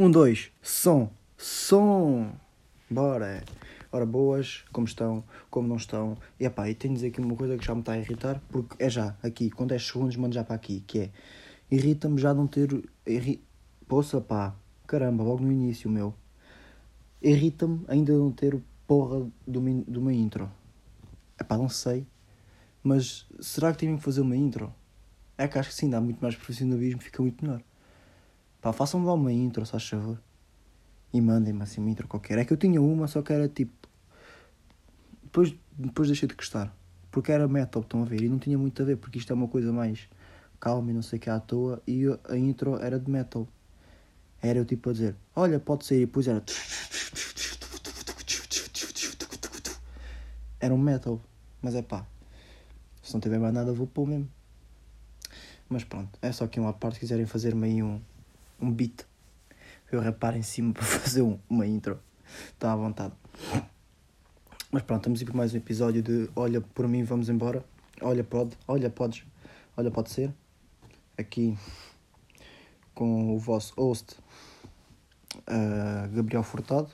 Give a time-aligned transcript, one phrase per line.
[0.00, 2.30] Um, dois, som, som.
[2.88, 3.42] Bora.
[3.90, 6.16] Ora, boas, como estão, como não estão.
[6.38, 8.40] E epá, e tenho de dizer aqui uma coisa que já me está a irritar,
[8.48, 11.10] porque é já, aqui, com 10 segundos, mando já para aqui, que é,
[11.68, 13.42] irrita-me já não ter, irri...
[13.88, 14.54] poça pá,
[14.86, 16.14] caramba, logo no início, meu.
[17.20, 18.56] Irrita-me ainda não ter
[18.86, 20.48] porra de uma, de uma intro.
[21.40, 22.06] Epá, não sei,
[22.84, 24.72] mas será que tenho que fazer uma intro?
[25.36, 27.60] É que acho que sim, dá muito mais profissionalismo, fica muito melhor.
[28.60, 30.20] Pá, façam-me lá uma intro, se faz favor.
[31.12, 32.38] E mandem-me assim uma intro qualquer.
[32.38, 33.88] É que eu tinha uma, só que era tipo.
[35.22, 36.74] Depois, depois deixei de gostar.
[37.10, 38.22] Porque era metal, estão a ver?
[38.22, 40.08] E não tinha muito a ver, porque isto é uma coisa mais
[40.60, 41.82] calma e não sei o que à toa.
[41.86, 43.48] E a intro era de metal.
[44.42, 45.96] Era eu tipo a dizer: Olha, pode ser.
[46.02, 46.42] E depois era.
[50.60, 51.20] Era um metal.
[51.62, 52.06] Mas é pá.
[53.02, 54.28] Se não tiver mais nada, vou pôr mesmo.
[55.68, 56.94] Mas pronto, é só aqui uma parte.
[56.94, 58.00] Se quiserem fazer-me aí um
[58.60, 59.06] um beat.
[59.90, 61.98] Eu reparo em cima para fazer um, uma intro.
[62.52, 63.14] Está à vontade.
[64.70, 67.64] Mas pronto, estamos aí para mais um episódio de Olha por mim, vamos embora.
[68.02, 69.24] Olha, pode, olha, podes,
[69.76, 70.32] olha, pode ser.
[71.16, 71.56] Aqui
[72.94, 74.16] com o vosso host
[75.34, 76.90] uh, Gabriel Furtado,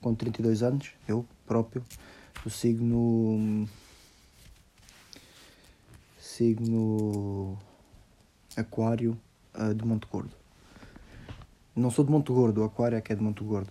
[0.00, 1.82] com 32 anos, eu próprio,
[2.44, 3.68] o signo.
[6.20, 7.58] signo.
[8.56, 9.18] Aquário
[9.54, 10.45] uh, de Monte Gordo.
[11.76, 13.68] Não sou de Monte Gordo, o Aquário é que é de Monte Gordo.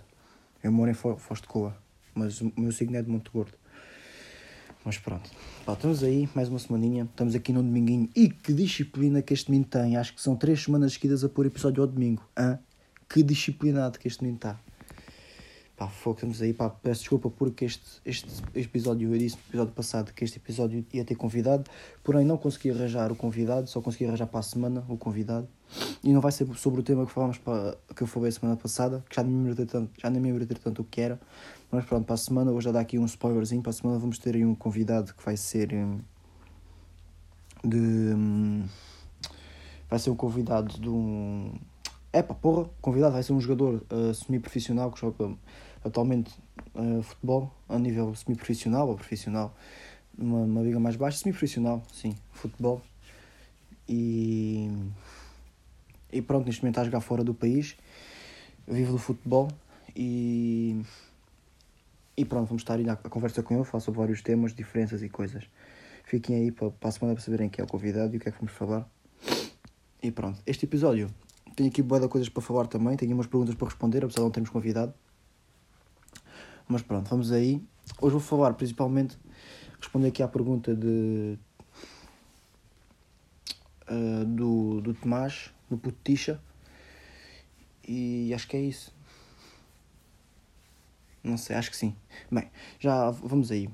[0.64, 1.76] Eu moro em Foz de Coa,
[2.14, 3.54] mas o meu signo é de Monte Gordo.
[4.86, 5.28] Mas pronto,
[5.66, 8.08] Pá, estamos aí, mais uma semaninha, estamos aqui no dominguinho.
[8.16, 11.48] E que disciplina que este menino tem, acho que são três semanas seguidas a pôr
[11.48, 12.22] episódio ao domingo.
[12.38, 12.60] Hã?
[13.10, 14.60] Que disciplinado que este menino está.
[15.76, 20.14] Pá, focamos aí, pá, peço desculpa porque este, este episódio, eu disse no episódio passado
[20.14, 21.70] que este episódio ia ter convidado,
[22.02, 25.50] porém não consegui arranjar o convidado, só consegui arranjar para a semana o convidado.
[26.02, 28.56] E não vai ser sobre o tema que falámos para, que eu falei a semana
[28.56, 31.20] passada, que já nem me lembro tanto, já nem me lembro tanto o que era.
[31.70, 34.18] Mas pronto, para a semana, vou já dar aqui um spoilerzinho, para a semana vamos
[34.18, 36.00] ter aí um convidado que vai ser hum,
[37.66, 37.78] de.
[37.78, 38.64] Hum,
[39.90, 41.52] vai ser um convidado de um
[42.16, 45.36] é pá, porra, convidado vai ser um jogador uh, semi-profissional que joga
[45.84, 46.34] atualmente
[46.74, 49.54] uh, futebol a nível semi-profissional ou profissional,
[50.18, 52.82] numa, uma liga mais baixa, semi-profissional, sim, futebol.
[53.90, 54.72] E,
[56.10, 57.76] e pronto, neste momento está a jogar fora do país,
[58.66, 59.52] vivo do futebol
[59.94, 60.82] e,
[62.16, 65.10] e pronto, vamos estar aí a conversa com ele, falar sobre vários temas, diferenças e
[65.10, 65.44] coisas.
[66.06, 68.30] Fiquem aí para, para a semana para saberem quem é o convidado e o que
[68.30, 68.90] é que vamos falar.
[70.02, 71.10] E pronto, este episódio
[71.56, 74.24] tenho aqui boa de coisas para falar também, tenho umas perguntas para responder, apesar de
[74.24, 74.94] não termos convidado.
[76.68, 77.62] Mas pronto, vamos aí.
[78.02, 79.18] Hoje vou falar principalmente,
[79.80, 81.38] responder aqui à pergunta de
[83.90, 86.42] uh, do, do Tomás, do Puticha.
[87.88, 88.94] E acho que é isso.
[91.24, 91.96] Não sei, acho que sim.
[92.32, 92.50] Bem,
[92.80, 93.70] já vamos aí.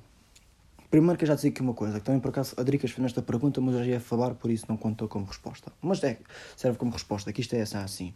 [0.92, 3.02] Primeiro que eu já disse aqui uma coisa, que também por acaso a Dricas fez
[3.02, 5.72] nesta pergunta, mas eu já ia falar, por isso não contou como resposta.
[5.82, 6.20] Mas é,
[6.58, 8.14] serve como resposta, que isto é assim.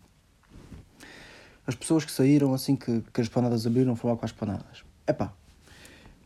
[1.66, 4.84] As pessoas que saíram assim que, que as panadas abriram foram lá com as panadas.
[5.08, 5.34] É pá,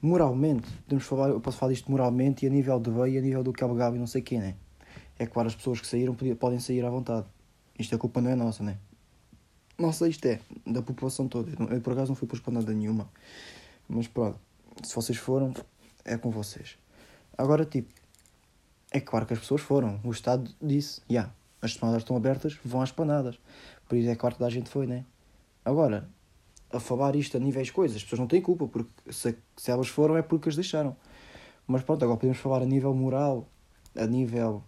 [0.01, 3.43] moralmente, podemos falar, eu posso falar disto moralmente e a nível de veio, a nível
[3.43, 4.55] do que é e não sei quem, né?
[5.19, 7.27] É claro, as pessoas que saíram podem sair à vontade.
[7.77, 8.79] Isto a culpa não é nossa, né?
[9.77, 11.51] Nossa, isto é da população toda.
[11.71, 13.07] Eu por acaso não fui para espanada nenhuma.
[13.87, 14.39] Mas pronto,
[14.83, 15.53] se vocês foram,
[16.09, 16.77] é com vocês.
[17.37, 17.93] Agora, tipo,
[18.91, 19.99] é claro que as pessoas foram.
[20.03, 23.39] O Estado disse, já, yeah, as tomadas estão abertas, vão às panadas.
[23.87, 25.05] Por isso é claro que a gente foi, né?
[25.63, 26.09] Agora,
[26.71, 29.87] a falar isto a níveis coisas, as pessoas não têm culpa, porque se, se elas
[29.87, 30.95] foram é porque as deixaram.
[31.67, 33.47] Mas pronto, agora podemos falar a nível moral,
[33.95, 34.63] a nível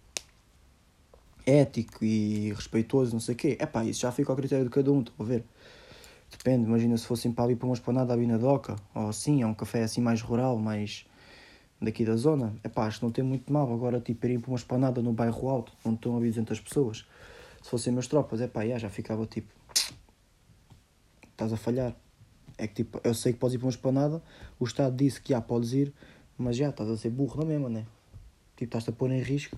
[1.44, 3.56] ético e respeitoso, não sei o quê.
[3.58, 5.44] É pá, isso já fica ao critério de cada um, estou a ver.
[6.30, 9.46] Depende, imagina se fossem para ali para uma espanada ali na doca, ou assim, é
[9.46, 11.04] um café assim mais rural, mais
[11.82, 13.72] daqui da zona, é pá, acho não tem muito mal.
[13.72, 17.04] Agora, tipo, irem para uma espanada no bairro alto, onde estão a 200 pessoas,
[17.60, 19.52] se fossem meus tropas, é pá, já, já ficava tipo,
[21.32, 21.94] estás a falhar.
[22.56, 24.22] É que tipo, eu sei que podes ir para uma espanada,
[24.60, 25.92] o Estado disse que já podes ir,
[26.38, 27.86] mas já estás a ser burro na mesma, né?
[28.56, 29.56] Tipo, estás-te a pôr em risco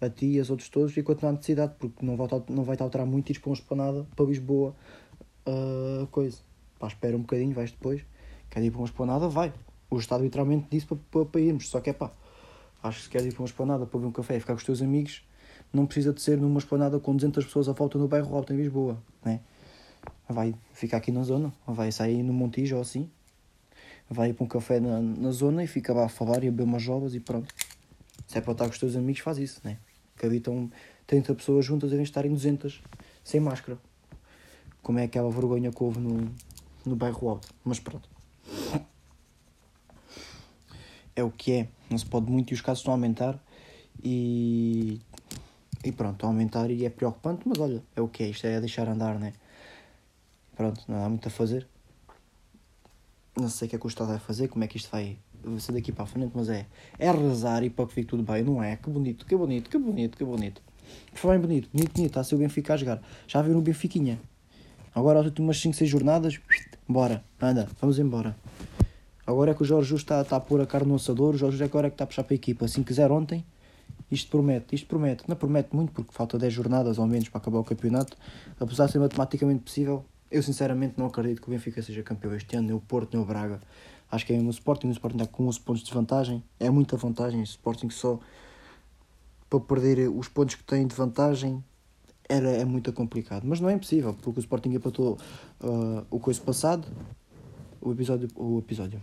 [0.00, 2.76] a ti e aos outros todos enquanto não há necessidade, porque não vai, não vai
[2.76, 4.74] te alterar muito ir para uma espanada para Lisboa,
[5.46, 6.38] uh, coisa.
[6.78, 8.02] Pá, espera um bocadinho, vais depois.
[8.48, 9.52] Quer ir para uma esplanada, vai
[9.90, 12.12] o Estado literalmente disse para, para, para irmos, só que é pá,
[12.82, 14.58] acho que se queres ir para uma esplanada para beber um café e ficar com
[14.58, 15.22] os teus amigos,
[15.72, 18.56] não precisa de ser numa esplanada com 200 pessoas à volta no bairro alto em
[18.56, 19.40] Lisboa, né?
[20.28, 23.10] Vai ficar aqui na zona, vai sair no Montijo ou assim,
[24.08, 26.50] vai ir para um café na, na zona e fica lá a falar e a
[26.50, 27.52] beber umas jovas e pronto.
[28.26, 29.78] Se é para estar com os teus amigos, faz isso, né?
[30.16, 30.70] Que habitam
[31.06, 32.80] 30 pessoas juntas, devem estar em 200,
[33.24, 33.78] sem máscara.
[34.82, 36.30] como é aquela vergonha que houve no,
[36.84, 37.48] no bairro alto.
[37.64, 38.09] Mas pronto.
[41.20, 43.38] É o que é, não se pode muito e os casos estão a aumentar
[44.02, 44.98] e,
[45.84, 48.46] e pronto, estão a aumentar e é preocupante, mas olha, é o que é, isto
[48.46, 49.34] é deixar andar, né?
[50.56, 51.66] Pronto, não há muito a fazer.
[53.36, 55.18] Não sei o que é que o Estado vai fazer, como é que isto vai
[55.58, 56.66] ser daqui para a frente, mas é,
[56.98, 58.76] é rezar e para que fique tudo bem, não é?
[58.76, 60.62] Que bonito, que bonito, que bonito, que bonito.
[61.12, 63.02] Foi bem bonito, bonito, bonito, está a ser o Benfica a jogar.
[63.28, 64.18] Já viram o Benfiquinha?
[64.94, 66.40] Agora as últimas 5, 6 jornadas,
[66.88, 68.34] bora, anda, vamos embora.
[69.26, 71.38] Agora é que o Jorge Justo está, está a pôr a carne no assador, o
[71.38, 72.64] Jorge Justo agora é que está a puxar para a equipa.
[72.64, 73.44] Assim quiser ontem,
[74.10, 75.24] isto promete, isto promete.
[75.28, 78.16] Não promete muito porque falta 10 jornadas ou menos para acabar o campeonato.
[78.58, 82.56] Apesar de ser matematicamente possível, eu sinceramente não acredito que o Benfica seja campeão este
[82.56, 83.60] ano, nem o Porto, nem o Braga.
[84.10, 86.42] Acho que é o Sporting, o Sporting está com 11 pontos de vantagem.
[86.58, 88.18] É muita vantagem, o Sporting só
[89.48, 91.62] para perder os pontos que tem de vantagem
[92.28, 93.44] era, é muito complicado.
[93.44, 95.18] Mas não é impossível, porque o Sporting empatou
[95.60, 96.86] uh, o coisa passado,
[97.80, 99.00] o episódio, o episódio,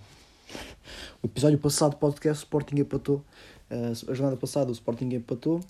[1.22, 3.24] o episódio passado do podcast, o Sporting empatou.
[3.70, 5.62] Uh, a jornada passada, o Sporting empatou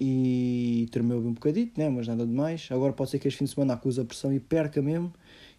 [0.00, 1.88] e tremeu um bocadito, né?
[1.88, 2.68] mas nada de mais.
[2.70, 5.12] Agora pode ser que este fim de semana acuse a pressão e perca mesmo.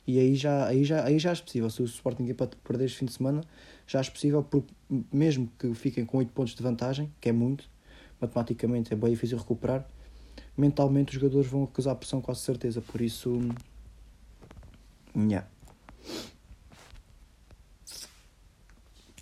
[0.07, 1.69] E aí já, aí já, aí já é possível.
[1.69, 2.25] Se o Sporting
[2.63, 3.43] perder este fim de semana,
[3.85, 4.73] já é possível, porque
[5.11, 7.69] mesmo que fiquem com 8 pontos de vantagem, que é muito,
[8.19, 9.87] matematicamente é bem difícil recuperar,
[10.57, 12.81] mentalmente os jogadores vão acusar pressão com certeza.
[12.81, 13.39] Por isso,
[15.15, 15.47] yeah.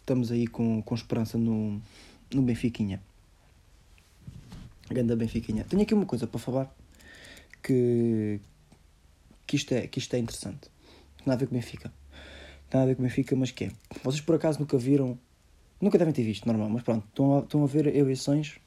[0.09, 1.79] Estamos aí com, com esperança no,
[2.33, 2.99] no Benfiquinha.
[4.89, 5.63] Ganda Benfiquinha.
[5.65, 6.75] Tenho aqui uma coisa para falar
[7.61, 8.39] que,
[9.45, 10.67] que, isto, é, que isto é interessante.
[11.19, 11.93] Nada a ver com Benfica.
[12.73, 13.71] Nada a ver com Benfica, mas que é.
[14.03, 15.15] Vocês por acaso nunca viram.
[15.79, 17.05] Nunca devem ter visto, normal, mas pronto.
[17.07, 18.59] Estão a, estão a ver eleições.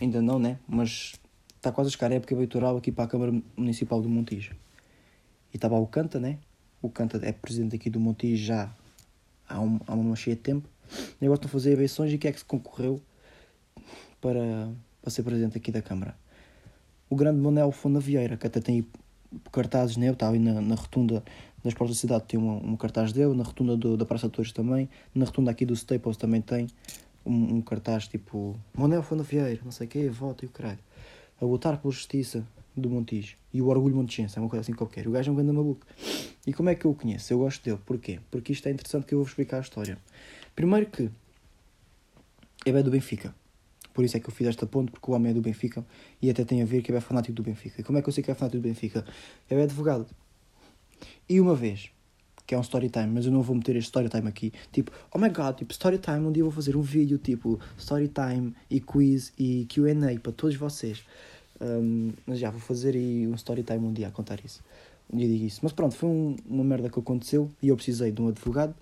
[0.00, 0.58] Ainda não, né?
[0.66, 1.14] Mas
[1.54, 4.56] está quase a chegar a época eleitoral aqui para a Câmara Municipal do Montijo.
[5.52, 6.38] E estava o Canta, né?
[6.82, 8.74] O Canta é presidente aqui do Montijo já
[9.48, 10.68] há, um, há uma cheia de tempo.
[11.20, 13.00] E agora estão a fazer eleições e quem é que se concorreu
[14.20, 14.70] para,
[15.02, 16.16] para ser presidente aqui da Câmara?
[17.10, 18.86] O grande Manuel Fonda Vieira, que até tem
[19.52, 20.08] cartazes, né?
[20.08, 21.22] Eu estava aí na, na rotunda
[21.62, 24.32] das portas da cidade, tem um, um cartaz dele, na rotunda do, da Praça de
[24.32, 26.68] Torres também, na rotunda aqui do Staples também tem
[27.26, 30.78] um, um cartaz tipo Manuel Fonda Vieira, não sei o quê, voto e o caralho.
[31.40, 32.46] A lutar pela justiça
[32.78, 35.06] do Montijo e o orgulho montigense, é uma coisa assim qualquer.
[35.08, 35.86] O gajo é um grande maluco.
[36.46, 37.32] E como é que eu o conheço?
[37.32, 37.78] Eu gosto dele.
[37.84, 38.20] Porquê?
[38.30, 39.98] Porque isto é interessante que eu vou explicar a história.
[40.54, 41.10] Primeiro que
[42.64, 43.34] ele é do Benfica.
[43.94, 45.84] Por isso é que eu fiz esta ponte, porque o homem é do Benfica
[46.22, 47.80] e até tem a ver que ele é fanático do Benfica.
[47.80, 49.04] E como é que eu sei que é fanático do Benfica?
[49.50, 50.06] Ele é advogado.
[51.28, 51.90] E uma vez,
[52.46, 54.52] que é um story time, mas eu não vou meter este story time aqui.
[54.72, 57.60] Tipo, oh my god, tipo, story time, um dia eu vou fazer um vídeo tipo
[57.76, 61.04] story time e quiz e QA para todos vocês.
[61.60, 64.62] Um, mas já vou fazer aí um story time um dia a contar isso.
[65.12, 65.60] Um dia digo isso.
[65.62, 68.74] Mas pronto, foi um, uma merda que aconteceu e eu precisei de um advogado.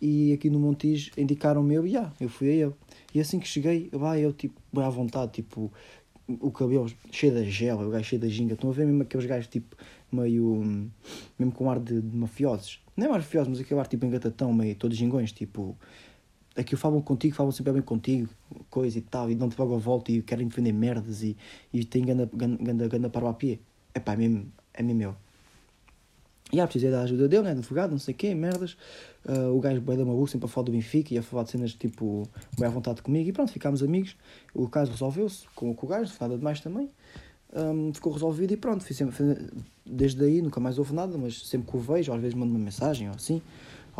[0.00, 2.74] E aqui no Montijo indicaram-me eu e yeah, eu fui a ele.
[3.14, 5.70] E assim que cheguei, vai eu tipo, bem à vontade, tipo,
[6.26, 8.54] o cabelo cheio de gel, o gajo cheio de ginga.
[8.54, 9.76] Estão a ver mesmo aqueles gajos tipo,
[10.10, 10.90] meio.
[11.38, 12.80] mesmo com ar de, de mafiosos.
[12.96, 15.76] Não é mafiosos, mas aquele ar tipo engatatão, meio todos gingões, tipo
[16.56, 18.28] aqui falam contigo, falam sempre bem contigo,
[18.68, 21.36] coisa e tal, e dão-te logo a volta e querem defender merdas e,
[21.72, 23.58] e têm ganda, ganda, ganda para o pé.
[23.94, 25.16] É pá, é mesmo, é mesmo meu.
[26.52, 28.76] E já precisei da ajuda dele, né, de advogado, não sei o quê, merdas.
[29.24, 31.50] Uh, o gajo bem da maluco, sempre a falar do Benfica e a falar de
[31.50, 32.28] cenas tipo,
[32.58, 33.28] bem à vontade comigo.
[33.28, 34.16] E pronto, ficámos amigos.
[34.52, 36.90] O caso resolveu-se com, com o gajo, nada demais também.
[37.52, 39.16] Um, ficou resolvido e pronto, fiz sempre,
[39.84, 42.60] desde aí nunca mais houve nada, mas sempre que o vejo, às vezes mando uma
[42.60, 43.42] mensagem ou assim,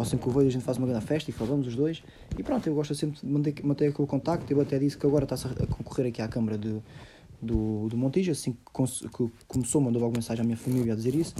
[0.00, 2.02] ou sempre que vejo a gente faz uma grande festa e falamos os dois.
[2.38, 4.50] E pronto, eu gosto sempre de manter, manter aquele contacto.
[4.50, 6.80] Eu até disse que agora está-se a concorrer aqui à Câmara de,
[7.40, 11.14] do, do Montijo, assim que, que começou, mandou logo mensagem à minha família a dizer
[11.14, 11.34] isso,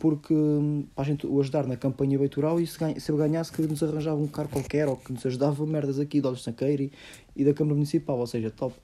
[0.00, 3.52] porque hum, para a gente o ajudar na campanha eleitoral e se, ganha, se ganhasse
[3.52, 6.82] que nos arranjava um carro qualquer ou que nos ajudava merdas aqui de Olhos Sanqueiro
[6.82, 6.92] e,
[7.36, 8.74] e da Câmara Municipal, ou seja, top.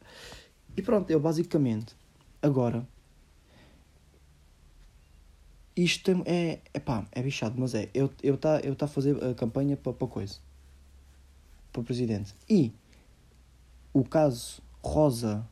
[0.77, 1.97] E pronto, eu basicamente,
[2.41, 2.87] agora,
[5.77, 8.89] isto é, é pá, é bichado, mas é, eu estou eu tá, eu tá a
[8.89, 10.37] fazer a campanha para, para coisa,
[11.73, 12.35] para o presidente.
[12.49, 12.73] E
[13.93, 15.47] o caso Rosa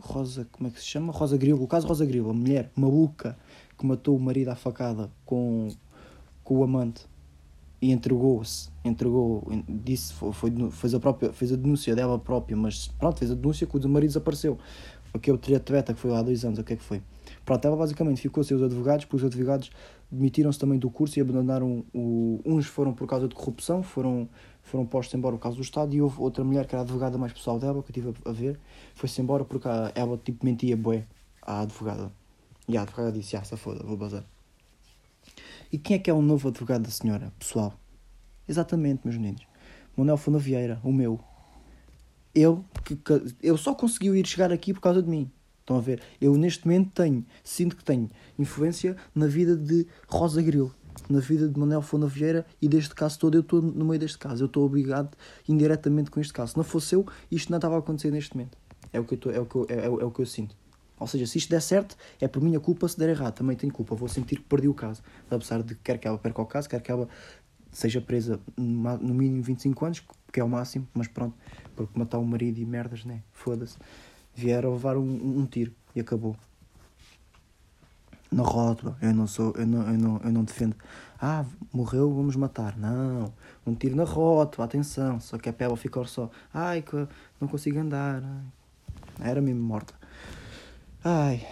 [0.00, 1.12] Rosa, como é que se chama?
[1.12, 3.38] Rosa Grilo, o caso Rosa Grilo, a mulher maluca
[3.78, 5.68] que matou o marido à facada com,
[6.42, 7.06] com o amante
[7.80, 12.88] e entregou-se, entregou, disse, foi, foi, fez, a própria, fez a denúncia dela própria, mas
[12.88, 14.58] pronto, fez a denúncia que o marido desapareceu.
[15.12, 17.02] Aquele triatleta que foi lá há dois anos, o que é que foi?
[17.44, 19.70] Pronto, ela basicamente ficou sem os advogados, porque os advogados
[20.10, 22.40] demitiram-se também do curso e abandonaram o.
[22.44, 24.28] Uns foram por causa de corrupção, foram
[24.62, 27.18] foram postos embora por causa do Estado e houve outra mulher que era a advogada
[27.18, 28.60] mais pessoal dela, que eu estive a ver,
[28.94, 31.04] foi-se embora porque ela tipo mentia bué
[31.40, 32.12] à advogada.
[32.68, 34.24] E a advogada disse, ah, se foda, vou bazar.
[35.72, 37.74] E quem é que é o novo advogado da senhora, pessoal?
[38.46, 39.42] Exatamente, meus meninos.
[39.96, 41.18] Manuel Fona Vieira, o meu.
[42.34, 45.30] Eu, que, que, eu só conseguiu ir chegar aqui por causa de mim.
[45.72, 46.02] Estão a ver?
[46.20, 50.74] Eu neste momento tenho, sinto que tenho influência na vida de Rosa Grilo,
[51.08, 54.18] na vida de Manuel Fona Vieira e deste caso todo eu estou no meio deste
[54.18, 54.42] caso.
[54.42, 55.16] Eu estou obrigado
[55.48, 56.52] indiretamente com este caso.
[56.52, 58.58] Se não fosse eu, isto não estava a acontecer neste momento.
[58.92, 60.26] É o que eu, tô, é o que eu, é, é, é o que eu
[60.26, 60.54] sinto.
[61.00, 63.72] Ou seja, se isto der certo, é por minha culpa, se der errado, também tenho
[63.72, 63.94] culpa.
[63.94, 65.02] Vou sentir que perdi o caso.
[65.30, 67.08] Apesar de quer que ela perca o caso, quer que ela
[67.72, 71.34] seja presa no mínimo 25 anos, que é o máximo, mas pronto,
[71.74, 73.22] porque matar o marido e merdas, né?
[73.32, 73.78] Foda-se.
[74.34, 76.36] Vieram levar um, um tiro e acabou.
[78.30, 80.74] Na rótula, eu não sou, eu não, eu não, eu não defendo.
[81.20, 82.76] Ah, morreu, vamos matar.
[82.78, 83.32] Não,
[83.66, 85.20] um tiro na rótula, atenção.
[85.20, 86.30] Só que a pele ficou só.
[86.52, 87.06] Ai, que
[87.38, 88.22] não consigo andar.
[89.20, 89.92] Era mesmo morta.
[91.04, 91.46] Ai,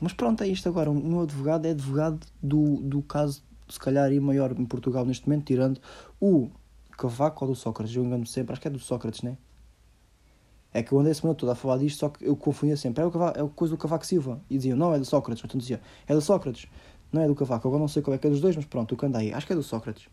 [0.00, 0.90] mas pronto, é isto agora.
[0.90, 5.28] O meu advogado é advogado do, do caso, se calhar, e maior em Portugal neste
[5.28, 5.80] momento, tirando
[6.20, 6.50] o
[6.96, 7.94] Cavaco ou do Sócrates.
[7.94, 9.36] Eu engano-me sempre, acho que é do Sócrates, né?
[10.72, 13.02] É que eu andei a semana toda a falar disto, só que eu confundia sempre.
[13.02, 14.40] É, o Cavaco, é a coisa do Cavaco Silva.
[14.50, 15.42] E diziam, não, é do Sócrates.
[15.44, 16.68] Então dizia, é do Sócrates.
[17.12, 17.66] Não é do Cavaco.
[17.68, 19.32] Agora não sei qual é que é dos dois, mas pronto, o que aí.
[19.32, 20.08] Acho que é do Sócrates.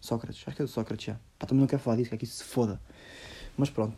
[0.00, 1.14] Sócrates, acho que é do Sócrates, já.
[1.38, 2.80] Pá, também não quero falar disso, que é que isso se foda.
[3.56, 3.96] Mas pronto.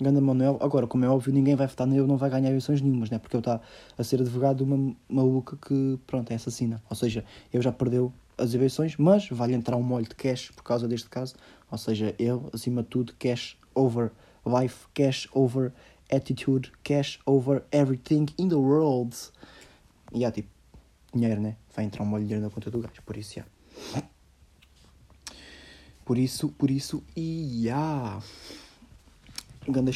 [0.00, 0.58] Ganda Manuel.
[0.60, 3.18] Agora, como é óbvio, ninguém vai votar nele, não vai ganhar eleições nenhumas, né?
[3.18, 3.60] Porque ele está
[3.96, 6.82] a ser advogado de uma maluca que, pronto, é assassina.
[6.90, 10.62] Ou seja, ele já perdeu as eleições, mas vai-lhe entrar um molho de cash por
[10.62, 11.34] causa deste caso.
[11.70, 14.10] Ou seja, ele, acima de tudo, cash over
[14.44, 15.72] life, cash over
[16.10, 19.16] attitude, cash over everything in the world.
[20.12, 20.48] E há tipo,
[21.14, 21.56] dinheiro, né?
[21.74, 23.44] Vai entrar um molho de dinheiro na conta do gajo, por isso, já.
[26.04, 28.20] Por isso, por isso, e yeah
[29.70, 29.92] ganda.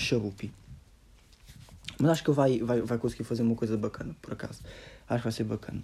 [1.99, 4.62] Mas acho que vai, vai, vai conseguir fazer uma coisa bacana, por acaso.
[5.09, 5.83] Acho que vai ser bacana.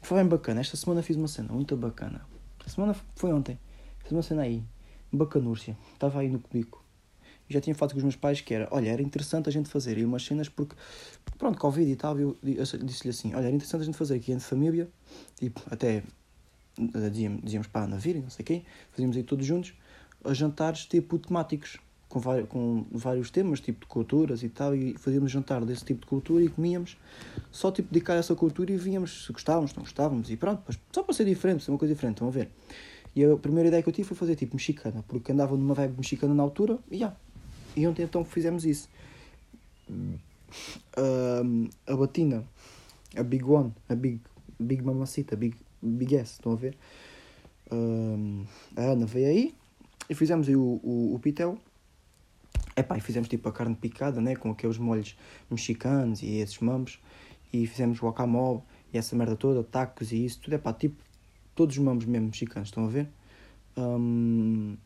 [0.00, 0.60] Foi bem bacana.
[0.60, 2.26] Esta semana fiz uma cena muito bacana.
[2.64, 3.58] A semana foi ontem.
[4.02, 4.64] Fiz uma cena aí.
[5.12, 5.76] Bacanúrcia.
[5.92, 6.82] Estava aí no cubico.
[7.50, 9.96] Já tinha falado com os meus pais que era, olha, era interessante a gente fazer
[9.96, 10.76] aí umas cenas porque,
[11.36, 14.30] pronto, Covid e tal, eu, eu disse-lhe assim, olha, era interessante a gente fazer aqui
[14.30, 14.88] entre família,
[15.36, 16.04] tipo, até
[16.78, 19.74] dizíamos, dizíamos para a Ana não sei quê, fazíamos aí todos juntos,
[20.24, 21.78] a jantares tipo temáticos
[22.08, 26.00] com, vários, com vários temas, tipo de culturas e tal, e fazíamos jantar desse tipo
[26.02, 26.96] de cultura e comíamos
[27.50, 31.14] só tipo dedicar essa cultura e víamos se gostávamos, não gostávamos, e pronto, só para
[31.14, 32.50] ser diferente, ser uma coisa diferente, a ver?
[33.14, 35.96] E a primeira ideia que eu tive foi fazer tipo mexicana, porque andava numa vibe
[35.96, 37.14] mexicana na altura, e já.
[37.76, 38.88] E ontem então fizemos isso.
[41.86, 42.44] A Batina,
[43.16, 44.20] a Big One, a Big,
[44.58, 46.76] Big Mamacita, Big, Big S, estão a ver?
[48.76, 49.54] A Ana veio aí
[50.08, 51.56] e fizemos aí o, o, o Pitel
[52.76, 54.34] Epá, e fizemos tipo a carne picada, né?
[54.36, 55.16] Com aqueles molhos
[55.50, 56.98] mexicanos e esses mambos.
[57.52, 58.62] E fizemos guacamole
[58.92, 60.54] e essa merda toda, tacos e isso tudo.
[60.54, 60.96] Epá, tipo,
[61.54, 63.08] todos os mambos mesmo mexicanos, estão a ver?
[63.76, 64.76] Um,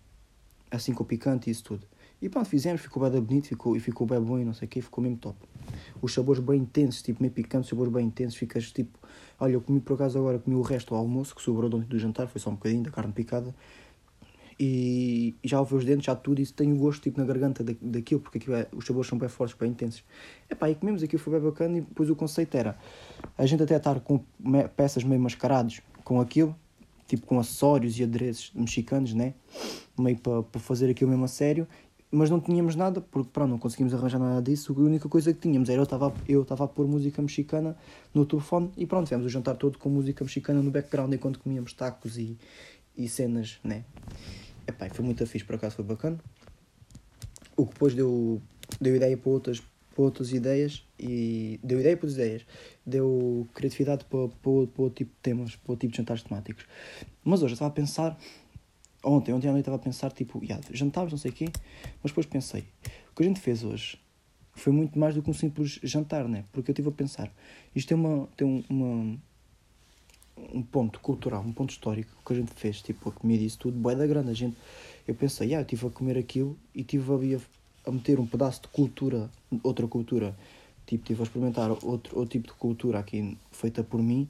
[0.70, 1.86] assim com picante e isso tudo.
[2.24, 4.68] E pronto, fizemos, ficou bem bonito ficou, e ficou bem bom e não sei o
[4.70, 5.36] que, ficou mesmo top.
[6.00, 8.98] Os sabores bem intensos, tipo meio picantes, sabores bem intensos, ficas tipo.
[9.38, 12.26] Olha, eu comi por acaso agora, comi o resto do almoço que sobrou do, jantar,
[12.26, 13.54] foi só um bocadinho da carne picada
[14.58, 18.22] e, já ouvi os dentes, já tudo, e tenho gosto tipo, na garganta da, daquilo,
[18.22, 20.02] porque aquilo é, os sabores são bem fortes, bem intensos.
[20.48, 22.78] Epá, e comemos aquilo, foi bem bacana, e depois o conceito era
[23.36, 24.24] a gente até estar com
[24.74, 26.56] peças meio mascarados com aquilo,
[27.06, 29.34] tipo com acessórios e adereços mexicanos, né?
[29.98, 31.68] Meio para pa fazer aquilo mesmo a sério,
[32.14, 34.74] mas não tínhamos nada, porque pronto, não conseguimos arranjar nada disso.
[34.76, 37.76] A única coisa que tínhamos era eu estava eu estava a pôr música mexicana
[38.14, 41.72] no telefone e pronto, fizemos o jantar todo com música mexicana no background enquanto comíamos
[41.72, 42.38] tacos e,
[42.96, 43.84] e cenas, né?
[44.66, 46.18] Epá, foi muito fixe, por acaso foi bacana.
[47.56, 48.40] O que depois deu,
[48.80, 52.46] deu ideia para outras, para outras ideias e deu ideia para outras ideias,
[52.86, 56.64] deu criatividade para, para, para outro tipo de temas, para outro tipo de jantares temáticos.
[57.22, 58.18] Mas hoje eu estava a pensar,
[59.04, 61.48] ontem, ontem à noite estava a pensar, tipo, yeah, jantámos, não sei o quê,
[62.02, 62.64] mas depois pensei,
[63.10, 63.98] o que a gente fez hoje
[64.52, 66.44] foi muito mais do que um simples jantar, né?
[66.52, 67.30] Porque eu estive a pensar,
[67.74, 69.18] isto tem uma, tem uma,
[70.52, 73.58] um ponto cultural, um ponto histórico que a gente fez, tipo, a comida e isso
[73.58, 74.30] tudo, boé da grande.
[74.30, 74.56] A gente,
[75.06, 77.40] eu pensei, ah, eu estive a comer aquilo e estive ali a,
[77.86, 79.30] a meter um pedaço de cultura,
[79.62, 80.36] outra cultura,
[80.86, 84.28] tipo, estive a experimentar outro, outro tipo de cultura aqui feita por mim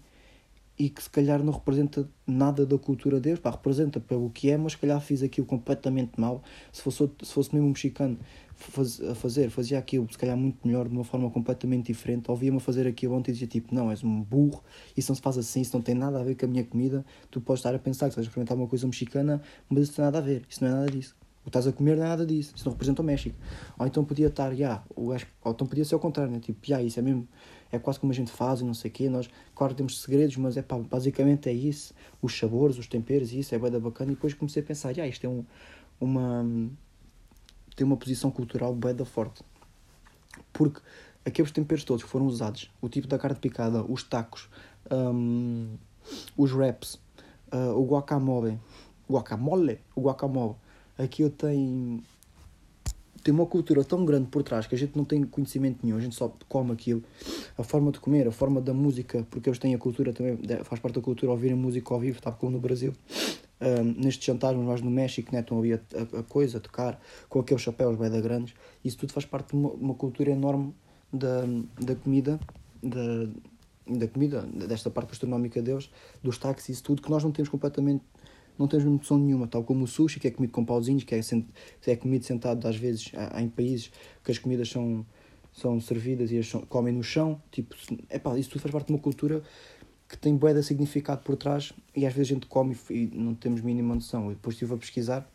[0.78, 4.56] e que se calhar não representa nada da cultura deles, pá, representa pelo que é,
[4.56, 6.42] mas se calhar fiz aquilo completamente mal.
[6.72, 8.18] Se fosse, se fosse mesmo um mexicano
[8.56, 12.30] faz, a fazer, fazia aquilo se calhar muito melhor, de uma forma completamente diferente.
[12.30, 14.62] Ouvia-me fazer aquilo ontem e dizia tipo: Não, és um burro,
[14.96, 17.04] isso não se faz assim, isso não tem nada a ver com a minha comida.
[17.30, 19.96] Tu podes estar a pensar que estás a experimentar uma coisa mexicana, mas isso não
[19.96, 21.14] tem nada a ver, isso não é nada disso.
[21.42, 23.36] O que estás a comer não é nada disso, isso não representa o México.
[23.78, 25.14] Ou então podia estar, já, yeah, ou
[25.52, 26.40] então podia ser ao contrário, né?
[26.40, 27.28] tipo, já, yeah, isso é mesmo,
[27.74, 30.36] é quase como a gente faz e não sei o quê, nós, claro, temos segredos,
[30.36, 34.14] mas é pá, basicamente é isso, os sabores, os temperos, isso é bem bacana, e
[34.14, 35.44] depois comecei a pensar, yeah, isto é um,
[36.00, 36.46] uma,
[37.74, 39.42] tem uma posição cultural bem da forte.
[40.52, 40.80] Porque
[41.24, 44.48] aqueles temperos todos que foram usados, o tipo da carne picada, os tacos,
[44.90, 45.76] um,
[46.36, 47.00] os wraps,
[47.52, 48.58] uh, o guacamole,
[49.10, 50.54] guacamole, o guacamole,
[50.96, 52.02] aquilo tem
[53.24, 56.00] tem uma cultura tão grande por trás que a gente não tem conhecimento nenhum, a
[56.00, 57.02] gente só come aquilo.
[57.56, 60.78] A forma de comer, a forma da música, porque eles têm a cultura também, faz
[60.78, 62.92] parte da cultura ouvirem música ao vivo, está como no Brasil.
[63.60, 66.60] Um, nestes jantares, mas mais no México, né, estão ali a, a, a coisa, a
[66.60, 67.00] tocar,
[67.30, 68.54] com aqueles chapéus bem da grandes.
[68.84, 70.74] Isso tudo faz parte de uma, uma cultura enorme
[71.10, 71.44] da,
[71.80, 72.38] da comida,
[72.82, 73.26] da,
[73.86, 75.88] da comida, desta parte gastronómica deles,
[76.22, 78.04] dos táxis, isso tudo, que nós não temos completamente,
[78.58, 81.23] não temos noção nenhuma, tal como o sushi, que é comido com pauzinhos, que é,
[81.23, 81.46] sent,
[81.87, 83.90] é comido sentado, às vezes, há, em países
[84.23, 85.04] que as comidas são,
[85.52, 87.75] são servidas e as são, comem no chão, tipo,
[88.11, 89.42] epá, isso tudo faz parte de uma cultura
[90.08, 93.34] que tem bué de significado por trás e às vezes a gente come e não
[93.34, 94.26] temos mínima noção.
[94.26, 95.28] Eu depois estive a pesquisar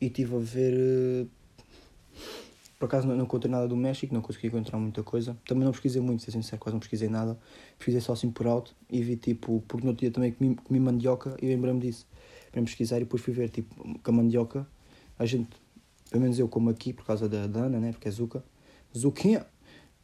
[0.00, 1.26] e estive a ver eh,
[2.82, 5.38] por acaso não, não encontrei nada do México, não consegui encontrar muita coisa.
[5.46, 7.38] Também não pesquisei muito, ser sincero, quase não pesquisei nada.
[7.78, 10.80] Pesquisei só assim por alto e vi tipo, porque no outro dia também comi, comi
[10.80, 12.08] mandioca e lembrei-me disso.
[12.50, 14.66] Para pesquisar e depois fui ver, tipo, com a mandioca,
[15.16, 15.50] a gente,
[16.10, 18.42] pelo menos eu como aqui, por causa da Dana, né, porque é Zuca,
[18.98, 19.46] Zuquinha,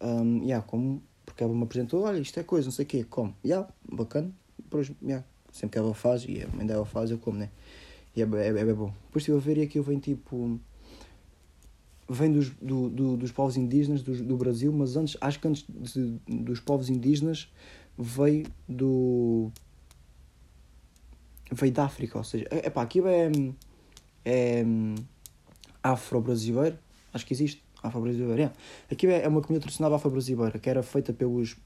[0.00, 3.02] um, yeah, como, porque ela me apresentou, olha, isto é coisa, não sei o quê,
[3.02, 7.18] como, yeah, bacana, depois, yeah, sempre que ela faz, e a mãe dela faz, eu
[7.18, 7.50] como, né,
[8.14, 8.92] e é, é, é, é bom.
[9.06, 10.60] Depois estive a ver e aqui eu venho tipo
[12.08, 15.64] vem dos, do, do, dos povos indígenas do, do Brasil, mas antes, acho que antes
[15.68, 17.52] de, dos povos indígenas
[17.96, 19.50] veio do.
[21.52, 23.30] veio da África, ou seja, é pá, aquilo é.
[24.24, 24.64] é
[25.82, 26.78] afro-brasileiro,
[27.12, 28.52] acho que existe, afro-brasileiro, é.
[28.90, 31.56] Aquilo é, é uma comida tradicional afro-brasileira que era feita pelos.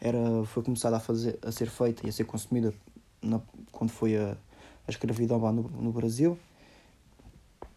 [0.00, 2.72] Era, foi começada a, fazer, a ser feita e a ser consumida
[3.20, 3.40] na,
[3.72, 4.36] quando foi a,
[4.86, 6.38] a escravidão lá no, no Brasil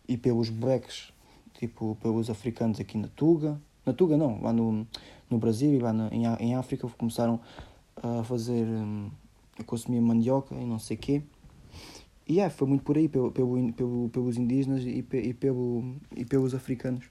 [0.08, 1.12] e pelos blacks
[1.60, 4.88] tipo pelos africanos aqui na Tuga, na Tuga não, lá no,
[5.30, 7.38] no Brasil e lá na, em, em África começaram
[8.02, 9.12] a fazer, hum,
[9.60, 11.22] a consumir mandioca e não sei o quê.
[12.26, 16.24] E é, foi muito por aí, pelo, pelo, pelo, pelos indígenas e, e, pelo, e
[16.24, 17.06] pelos africanos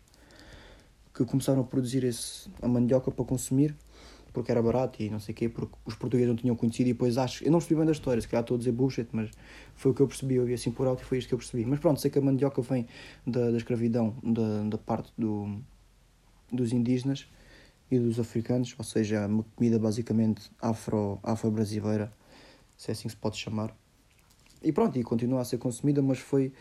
[1.13, 3.75] que começaram a produzir esse, a mandioca para consumir
[4.38, 6.92] porque era barato e não sei o quê, porque os portugueses não tinham conhecido e
[6.92, 9.31] depois acho, eu não percebi bem da história, se calhar estou a dizer bullshit, mas
[9.74, 11.38] foi o que eu percebi, eu vi assim por alto e foi isto que eu
[11.38, 11.64] percebi.
[11.64, 12.87] Mas pronto, sei que a mandioca vem
[13.27, 15.59] da, da escravidão da, da parte do,
[16.53, 17.29] dos indígenas
[17.90, 22.12] e dos africanos, ou seja, uma comida basicamente afro, afro-brasileira,
[22.77, 23.77] se é assim que se pode chamar.
[24.62, 26.53] E pronto, e continua a ser consumida, mas foi,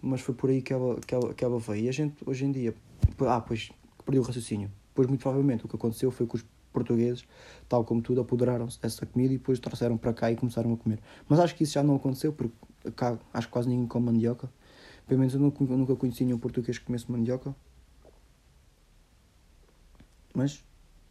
[0.00, 1.84] mas foi por aí que ela, que, ela, que ela veio.
[1.84, 2.74] E a gente, hoje em dia,
[3.26, 3.70] ah, pois,
[4.06, 4.70] perdi o raciocínio.
[4.94, 7.24] Pois, muito provavelmente, o que aconteceu foi que os portugueses,
[7.68, 11.00] tal como tudo, apoderaram-se dessa comida e depois trouxeram para cá e começaram a comer.
[11.28, 12.54] Mas acho que isso já não aconteceu, porque
[12.96, 14.50] cá acho que quase ninguém come mandioca.
[15.06, 17.54] Pelo menos eu nunca, conheci nenhum português que comesse mandioca.
[20.32, 20.64] Mas,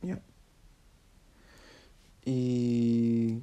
[0.03, 0.23] yeah.
[2.25, 3.41] E.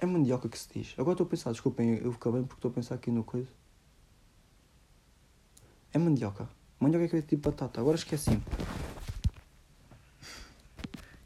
[0.00, 0.94] É mandioca que se diz.
[0.98, 3.48] Agora estou a pensar, desculpem, eu bem porque estou a pensar aqui no coisa.
[5.92, 6.48] É mandioca.
[6.80, 7.80] Mandioca é que é tipo batata.
[7.80, 8.42] Agora esqueci-me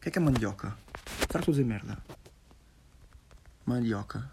[0.02, 0.76] que é que é mandioca?
[1.06, 1.96] Será que estou a dizer merda?
[3.64, 4.28] Mandioca.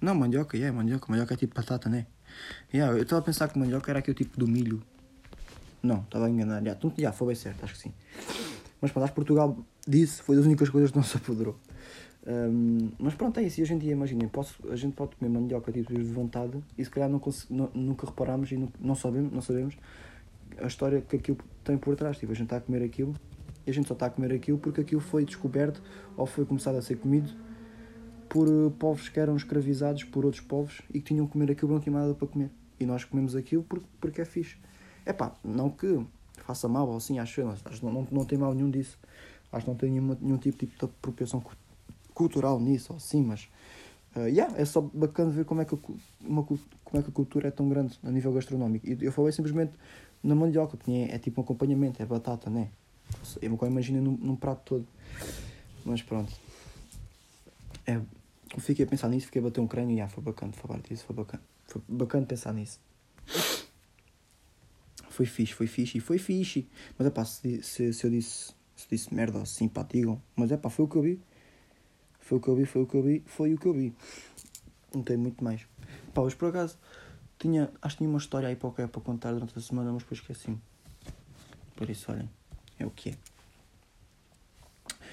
[0.00, 1.06] Não, mandioca, é, yeah, mandioca.
[1.10, 2.06] Mandioca é tipo batata, né?
[2.72, 4.82] Yeah, eu estava a pensar que mandioca era aquele tipo do milho.
[5.82, 6.60] Não, estava a enganar.
[6.60, 7.92] Já, yeah, yeah, foi bem certo, acho que sim.
[8.80, 11.58] Mas pronto, acho que Portugal disse, foi das únicas coisas que não se apoderou.
[12.26, 13.60] Um, mas pronto, é isso.
[13.60, 16.82] E hoje em dia, imaginem, posso, a gente pode comer mandioca tipo de vontade e
[16.82, 19.76] se calhar não, não, nunca reparamos e não, sabemos, não sabemos
[20.58, 22.18] a história que aquilo tem por trás.
[22.18, 23.14] Tipo, a gente está a comer aquilo
[23.66, 25.82] e a gente só está a comer aquilo porque aquilo foi descoberto
[26.16, 27.32] ou foi começado a ser comido
[28.28, 31.72] por uh, povos que eram escravizados por outros povos e que tinham que comer aquilo
[31.72, 32.50] não tinham nada para comer.
[32.78, 34.56] E nós comemos aquilo porque, porque é fixe.
[35.06, 36.04] É pá, não que
[36.44, 37.42] faça mal ou assim, acho que
[37.82, 38.98] não, não, não tem mal nenhum disso.
[39.52, 41.42] Acho que não tem nenhum, nenhum tipo, tipo de apropriação
[42.12, 43.48] cultural nisso ou assim, mas
[44.16, 45.78] uh, yeah, é só bacana ver como é, que a,
[46.20, 46.58] uma, como
[46.94, 48.86] é que a cultura é tão grande a nível gastronómico.
[48.88, 49.72] E eu falei simplesmente
[50.24, 52.70] na mandioca, porque é, é tipo um acompanhamento, é batata, né?
[53.42, 54.86] Eu me imagino num, num prato todo.
[55.84, 56.32] Mas pronto.
[57.86, 58.00] É,
[58.58, 61.04] fiquei a pensar nisso, fiquei a bater um crânio e ah, foi bacana falar disso,
[61.04, 61.42] foi bacana.
[61.66, 62.80] Foi bacana pensar nisso.
[65.10, 66.66] Foi fixe, foi fixe foi fixe.
[66.98, 69.70] Mas é pá, se, se, se, eu disse, se disse merda assim.
[70.34, 71.20] Mas é pá, foi o que eu vi.
[72.18, 73.92] Foi o que eu vi, foi o que eu vi, foi o que eu vi.
[74.94, 75.66] não tem muito mais.
[76.14, 76.78] Pá, hoje por acaso
[77.44, 80.18] tinha, acho que tinha uma história aí para, para contar durante a semana, mas depois
[80.20, 80.58] esqueci-me.
[81.76, 82.28] Por isso, olhem,
[82.78, 83.14] é o que é.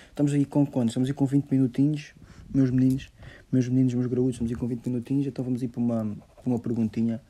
[0.09, 0.91] Estamos aí com quantos?
[0.91, 2.13] Estamos aí com 20 minutinhos,
[2.53, 3.09] meus meninos,
[3.51, 6.59] meus meninos, meus graúdos, estamos aí com 20 minutinhos, então vamos ir para uma, uma
[6.59, 7.21] perguntinha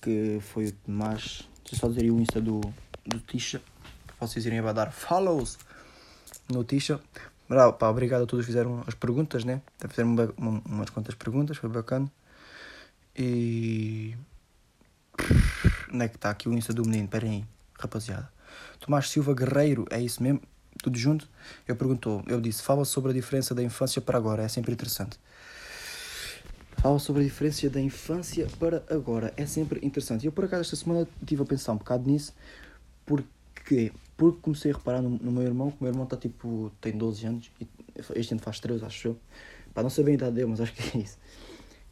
[0.00, 1.46] que foi o Tomás.
[1.62, 2.60] Deixa só dizer aí o Insta do,
[3.04, 3.60] do Tisha,
[4.06, 5.58] para vocês irem a dar follows
[6.48, 6.98] no Tisha.
[7.78, 9.60] Pá, obrigado a todos que fizeram as perguntas, né?
[9.86, 12.10] Fizeram uma, umas quantas perguntas, foi bacana.
[13.18, 14.16] E.
[15.92, 17.04] Onde é que está aqui o Insta do menino?
[17.04, 17.44] Esperem aí,
[17.76, 18.30] rapaziada.
[18.78, 20.40] Tomás Silva Guerreiro, é isso mesmo?
[20.80, 21.28] Tudo junto?
[21.66, 25.18] Eu perguntou, eu disse, fala sobre a diferença da infância para agora, é sempre interessante.
[26.76, 30.24] Fala sobre a diferença da infância para agora, é sempre interessante.
[30.24, 32.32] Eu por acaso esta semana estive a pensar um bocado nisso,
[33.04, 36.70] porque, porque comecei a reparar no, no meu irmão, que o meu irmão está tipo,
[36.80, 37.66] tem 12 anos, e
[38.14, 39.18] este ano faz 13, acho eu.
[39.74, 41.18] Pá, não sei bem a idade dele, mas acho que é isso.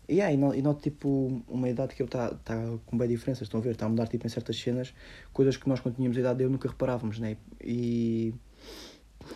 [0.09, 2.55] E aí, e noto tipo uma idade que eu está tá
[2.87, 3.73] com bem diferenças, estão a ver?
[3.73, 4.95] Está a mudar tipo em certas cenas,
[5.33, 7.37] coisas que nós quando tínhamos idade dele nunca reparávamos, né?
[7.61, 8.33] E.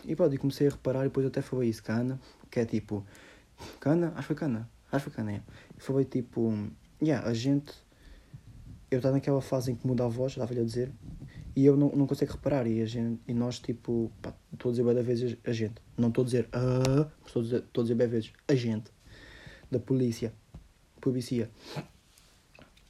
[0.05, 3.05] E pode comecei a reparar e depois até falei isso, Cana, que é tipo.
[3.81, 4.13] Cana?
[4.15, 4.71] Acho que Cana.
[4.93, 5.43] Acho que Cana, é.
[5.77, 6.55] E falei tipo.
[7.03, 7.73] Yeah, a gente.
[8.89, 10.93] Eu estava naquela fase em que muda a voz, estava-lhe a dizer,
[11.55, 12.67] e eu não, não consigo reparar.
[12.67, 15.75] E, a gente, e nós, tipo, pá, estou a dizer bem vezes a gente.
[15.97, 18.93] Não estou a dizer a, uh, estou a dizer, estou a dizer vezes a gente.
[19.71, 20.33] Da polícia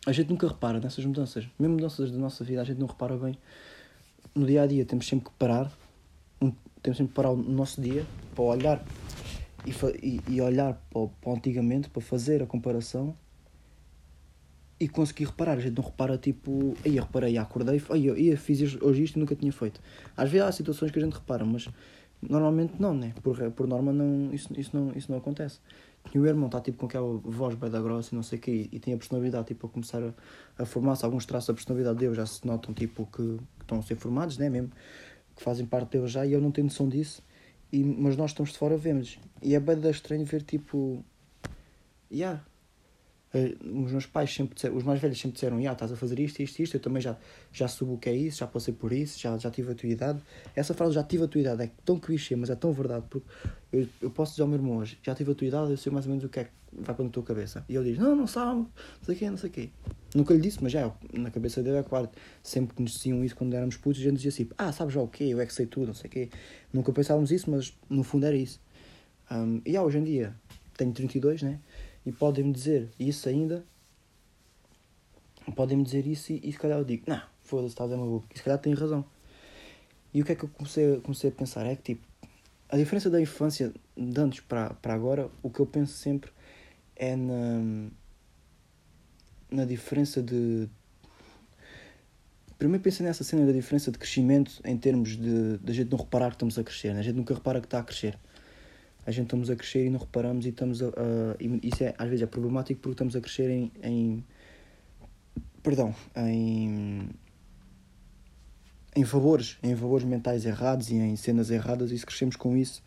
[0.07, 1.46] A gente nunca repara nessas mudanças.
[1.59, 3.37] Mesmo mudanças da nossa vida, a gente não repara bem.
[4.35, 5.70] No dia a dia temos sempre que parar,
[6.83, 8.85] temos sempre que parar o nosso dia para olhar
[10.03, 13.14] e, e, olhar para, para antigamente, para fazer a comparação
[14.79, 15.59] e conseguir reparar.
[15.59, 19.18] A gente não repara tipo, aí eu reparei, acordei, aí eu fiz hoje isto e
[19.18, 19.81] nunca tinha feito.
[20.16, 21.68] Às vezes há situações que a gente repara, mas
[22.23, 23.12] normalmente não, né?
[23.23, 25.61] Por, por norma não, isso, isso, não, isso não acontece.
[26.12, 28.42] E o irmão está tipo com aquela voz bem da grossa e não sei o
[28.42, 30.12] quê, e, tem a personalidade tipo a começar a,
[30.58, 31.04] a formar-se.
[31.04, 34.36] Alguns traços da personalidade dele já se notam tipo que, que, estão a ser formados,
[34.36, 34.48] né?
[34.48, 34.70] Mesmo
[35.36, 37.22] que fazem parte dele já, e eu não tenho noção disso.
[37.72, 39.18] E, mas nós estamos de fora, vemos.
[39.42, 41.04] E é bem estranho ver tipo.
[42.12, 42.42] Yeah,
[43.33, 46.19] eh, os meus pais sempre disseram, os mais velhos sempre disseram, ah, estás a fazer
[46.19, 47.16] isto, isto, isto, eu também já,
[47.53, 49.88] já soube o que é isso, já passei por isso, já, já tive a tua
[49.88, 50.21] idade.
[50.55, 53.27] Essa frase, já tive a tua idade, é tão clichê, mas é tão verdade, porque
[53.73, 55.93] eu, eu posso dizer ao meu irmão hoje, já tive a tua idade, eu sei
[55.93, 57.64] mais ou menos o que é que vai para na tua cabeça.
[57.69, 58.69] E ele diz, não, não sabe, não
[59.03, 59.71] sei o quê, não sei o quê.
[60.14, 62.09] Nunca lhe disse, mas já, na cabeça dele é claro,
[62.43, 65.01] sempre que nos diziam isso quando éramos putos, a gente dizia assim, ah, sabes já
[65.01, 66.29] o quê, eu é que sei tudo, não sei o quê.
[66.73, 68.61] Nunca pensávamos isso, mas no fundo era isso.
[69.31, 70.35] Um, e ah, hoje em dia,
[70.77, 71.61] tenho 32, né?
[72.04, 73.64] E podem-me dizer isso ainda,
[75.54, 78.26] podem-me dizer isso e, e se calhar eu digo, não, foda-se, estás a maluco.
[78.34, 79.04] E se calhar tem razão.
[80.12, 81.66] E o que é que eu comecei, comecei a pensar?
[81.66, 82.06] É que tipo,
[82.68, 86.30] a diferença da infância de antes para, para agora, o que eu penso sempre
[86.96, 87.90] é na,
[89.50, 90.68] na diferença de.
[92.58, 95.98] Primeiro pensei nessa cena da diferença de crescimento em termos de, de a gente não
[95.98, 97.00] reparar que estamos a crescer, né?
[97.00, 98.18] a gente nunca repara que está a crescer.
[99.11, 100.87] A gente estamos a crescer e não reparamos e estamos a.
[100.87, 104.25] a e isso é, às vezes é problemático porque estamos a crescer em, em
[105.64, 107.09] perdão, em,
[108.94, 112.85] em favores, em valores mentais errados e em cenas erradas, e se crescemos com isso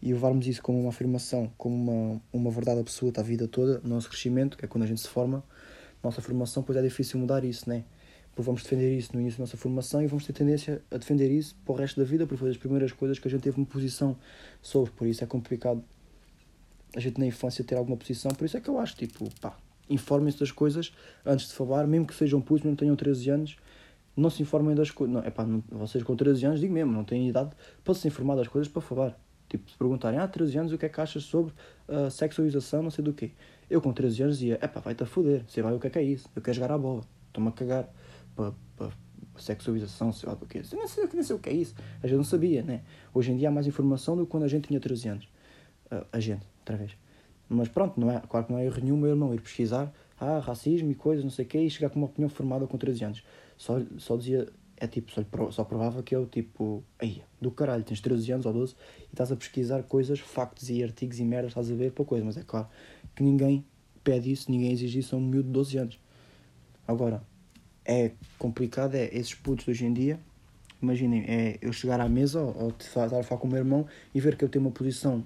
[0.00, 4.08] e levarmos isso como uma afirmação, como uma, uma verdade absoluta a vida toda, nosso
[4.08, 5.42] crescimento, que é quando a gente se forma,
[6.04, 7.82] nossa formação, pois é difícil mudar isso, né?
[8.34, 11.30] Porque vamos defender isso no início da nossa formação e vamos ter tendência a defender
[11.30, 13.56] isso para o resto da vida, porque foi as primeiras coisas que a gente teve
[13.56, 14.16] uma posição
[14.60, 15.82] sobre, por isso é complicado
[16.96, 19.56] a gente na infância ter alguma posição, por isso é que eu acho, tipo, pá,
[19.88, 20.92] informem-se das coisas
[21.24, 23.56] antes de falar, mesmo que sejam putos, mesmo que tenham 13 anos,
[24.16, 25.14] não se informem das coisas.
[25.14, 27.50] Não, epá, não, vocês com 13 anos, digo mesmo, não têm idade
[27.82, 29.18] para se informar das coisas para falar.
[29.48, 31.52] Tipo, se perguntarem, ah, 13 anos, o que é que achas sobre
[31.88, 33.32] uh, sexualização, não sei do quê.
[33.68, 35.98] Eu com 13 anos dizia, epá, vai-te a foder, você vai o que é que
[35.98, 37.88] é isso, eu quero jogar a bola, estou-me a cagar
[38.34, 38.52] para,
[39.36, 40.62] sexualização, sei lá do quê.
[40.70, 42.82] Eu nem sei, nem sei o que é isso, a gente não sabia, né?
[43.12, 45.24] Hoje em dia há mais informação do que quando a gente tinha 13 anos.
[45.90, 46.96] Uh, a gente, outra vez.
[47.48, 50.38] Mas pronto, não é, claro que não é erro nenhum meu irmão ir pesquisar ah,
[50.38, 53.04] racismo e coisas, não sei o quê, e chegar com uma opinião formada com 13
[53.04, 53.24] anos.
[53.56, 58.00] Só, só dizia, é tipo, só, só provava que eu, tipo, aí, do caralho, tens
[58.00, 61.70] 13 anos ou 12 e estás a pesquisar coisas, factos e artigos e merdas, estás
[61.70, 62.68] a ver para coisa, mas é claro
[63.14, 63.64] que ninguém
[64.02, 66.00] pede isso, ninguém exige isso a um miúdo de 12 anos.
[66.86, 67.22] Agora,
[67.84, 70.18] é complicado, é esses putos de hoje em dia,
[70.82, 73.86] imaginem, é eu chegar à mesa ou, ou estar a falar com o meu irmão
[74.14, 75.24] e ver que eu tenho uma posição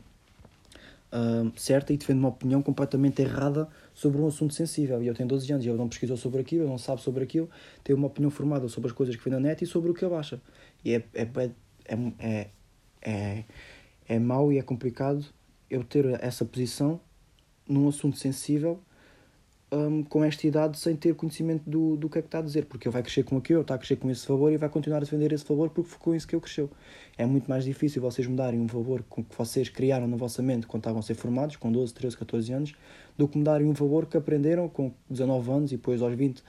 [1.12, 5.02] uh, certa e defendo uma opinião completamente errada sobre um assunto sensível.
[5.02, 7.24] E eu tenho 12 anos e ele não pesquisou sobre aquilo, ele não sabe sobre
[7.24, 7.48] aquilo,
[7.82, 10.04] tem uma opinião formada sobre as coisas que vê na net e sobre o que
[10.04, 10.40] ele acha.
[10.84, 11.28] E é, é,
[11.86, 12.48] é, é,
[13.02, 13.44] é,
[14.08, 15.24] é mau e é complicado
[15.70, 17.00] eu ter essa posição
[17.68, 18.80] num assunto sensível
[19.70, 22.64] um, com esta idade sem ter conhecimento do, do que é que está a dizer,
[22.66, 24.98] porque ele vai crescer com aquilo, está a crescer com esse favor e vai continuar
[24.98, 26.70] a defender esse favor porque foi com isso que ele cresceu.
[27.16, 30.82] É muito mais difícil vocês mudarem um valor que vocês criaram na vossa mente quando
[30.82, 32.74] estavam a ser formados, com 12, 13, 14 anos,
[33.16, 36.42] do que mudarem um valor que aprenderam com 19 anos e depois aos 20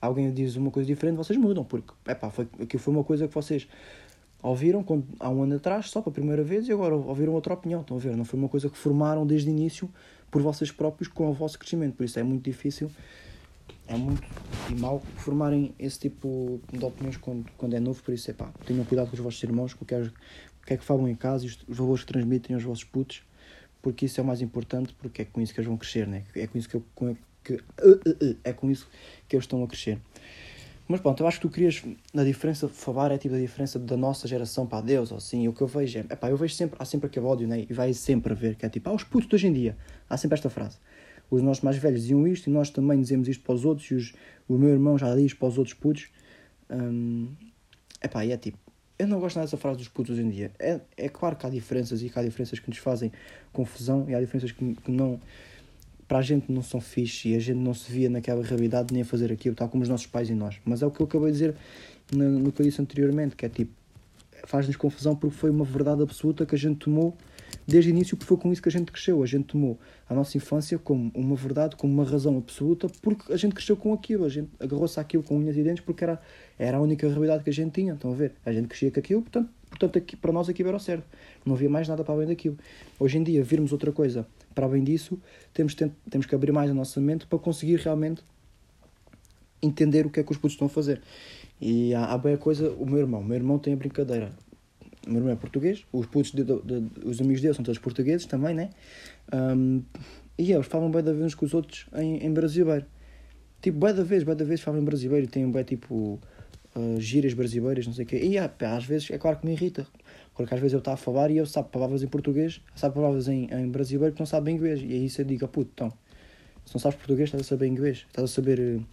[0.00, 3.34] alguém diz uma coisa diferente, vocês mudam, porque epá, foi, aquilo foi uma coisa que
[3.34, 3.66] vocês
[4.42, 7.54] ouviram quando, há um ano atrás, só para a primeira vez, e agora ouviram outra
[7.54, 7.80] opinião.
[7.80, 8.16] Estão a ver?
[8.16, 9.90] Não foi uma coisa que formaram desde o início
[10.36, 11.94] por vocês próprios com o vosso crescimento.
[11.94, 12.90] Por isso é muito difícil,
[13.88, 14.22] é muito
[14.70, 18.02] e mal formarem esse tipo de opiniões quando, quando é novo.
[18.02, 20.12] Por isso é pá, tenham cuidado com os vossos irmãos, com o que é, o
[20.66, 23.22] que, é que falam em casa os, os valores que transmitem aos vossos putos,
[23.80, 26.24] porque isso é o mais importante, porque é com isso que eles vão crescer, né?
[26.34, 28.86] é com isso que, eu, com, que uh, uh, uh, é com isso
[29.26, 29.98] que eles estão a crescer.
[30.88, 31.82] Mas pronto, eu acho que tu querias,
[32.14, 35.52] na diferença, falar é tipo a diferença da nossa geração para Deus, ou assim, o
[35.52, 37.66] que eu vejo é, epá, eu vejo sempre, há sempre aquele ódio, né?
[37.68, 39.76] E vai sempre a ver, que é tipo, ah, os putos de hoje em dia,
[40.08, 40.78] há sempre esta frase.
[41.28, 43.94] Os nossos mais velhos diziam isto e nós também dizemos isto para os outros, e
[43.94, 44.14] os,
[44.48, 46.08] o meu irmão já diz para os outros putos.
[46.70, 47.34] Hum,
[48.00, 48.58] epá, e é tipo,
[48.96, 50.52] eu não gosto nada dessa frase dos putos hoje em dia.
[50.58, 53.10] É, é claro que há diferenças e que há diferenças que nos fazem
[53.52, 55.20] confusão e há diferenças que, que não
[56.08, 59.02] para a gente não são fixe e a gente não se via naquela realidade nem
[59.02, 60.56] a fazer aquilo, tal como os nossos pais e nós.
[60.64, 61.54] Mas é o que eu acabei de dizer
[62.12, 63.72] no, no que eu disse anteriormente, que é tipo,
[64.44, 67.16] faz-nos confusão porque foi uma verdade absoluta que a gente tomou
[67.66, 69.22] desde o início, porque foi com isso que a gente cresceu.
[69.22, 73.36] A gente tomou a nossa infância como uma verdade, como uma razão absoluta, porque a
[73.36, 76.20] gente cresceu com aquilo, a gente agarrou-se àquilo com unhas e dentes porque era,
[76.58, 77.94] era a única realidade que a gente tinha.
[77.94, 78.32] Estão a ver?
[78.44, 81.04] A gente crescia com aquilo, portanto, portanto aqui, para nós aquilo era o certo.
[81.44, 82.58] Não havia mais nada para além daquilo.
[82.98, 85.18] Hoje em dia, virmos outra coisa para além disso,
[85.52, 88.22] temos, temos que abrir mais a nossa mente para conseguir realmente
[89.62, 91.02] entender o que é que os putos estão a fazer.
[91.60, 94.30] E há, há bem a coisa, o meu irmão, o meu irmão tem a brincadeira.
[95.06, 97.78] O meu irmão é português, os putos, de, de, de, os amigos dele são todos
[97.78, 98.70] portugueses também, né?
[99.32, 99.82] Um,
[100.38, 102.86] e eles falam bem da vez uns com os outros em, em brasileiro.
[103.62, 106.18] Tipo, bem da vez, bem da vez falam em brasileiro, tem bem tipo
[106.76, 108.18] uh, gírias brasileiras, não sei o quê.
[108.22, 109.86] E às vezes é claro que me irrita,
[110.34, 113.28] porque às vezes eu estava a falar e eu sabe palavras em português, sabe palavras
[113.28, 114.80] em, em brasileiro que não sabe inglês.
[114.82, 115.92] E aí você diga, puto, então,
[116.64, 118.84] se não sabes português, estás a saber inglês, estás a saber uh,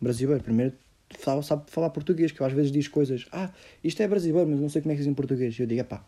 [0.00, 0.42] brasileiro.
[0.42, 0.72] Primeiro
[1.18, 3.50] sabe, sabe falar português, que eu às vezes diz coisas, ah,
[3.82, 5.58] isto é brasileiro, mas não sei como é que diz em português.
[5.58, 6.04] E eu digo, pá,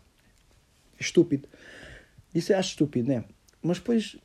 [0.99, 1.47] estúpido.
[2.33, 3.23] Isso eu acho estúpido, né?
[3.61, 4.17] Mas depois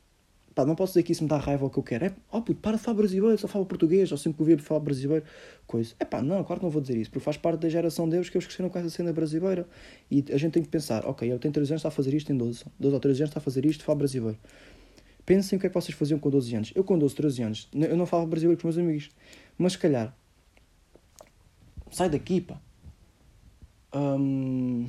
[0.57, 2.05] Pá, não posso dizer que isso me dá raiva ao que eu quero.
[2.05, 4.79] É, oh puto, para de falar brasileiro, só fala português, ou sempre que ouvia falar
[4.79, 5.23] brasileiro,
[5.67, 5.93] coisa.
[5.99, 8.27] É pá, não, claro que não vou dizer isso, porque faz parte da geração deles
[8.27, 9.67] que eles cresceram com essa cena brasileira.
[10.09, 12.25] E a gente tem que pensar, ok, eu tenho 13 anos, está a fazer isto,
[12.25, 14.39] tem 12, 12 ou 13 anos, está a fazer isto, fala brasileiro.
[15.27, 16.71] Pensem o que é que vocês faziam com 12 anos.
[16.73, 19.11] Eu com 12, 13 anos, eu não falo brasileiro com os meus amigos.
[19.59, 20.17] Mas se calhar,
[21.91, 22.59] sai daqui, pá.
[23.93, 24.87] Hum,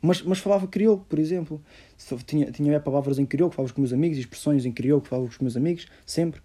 [0.00, 1.62] mas, mas falava crioulo, por exemplo.
[2.26, 5.32] Tinha, tinha palavras em crioulo falava com os meus amigos, expressões em crioulo falava com
[5.32, 6.40] os meus amigos, sempre.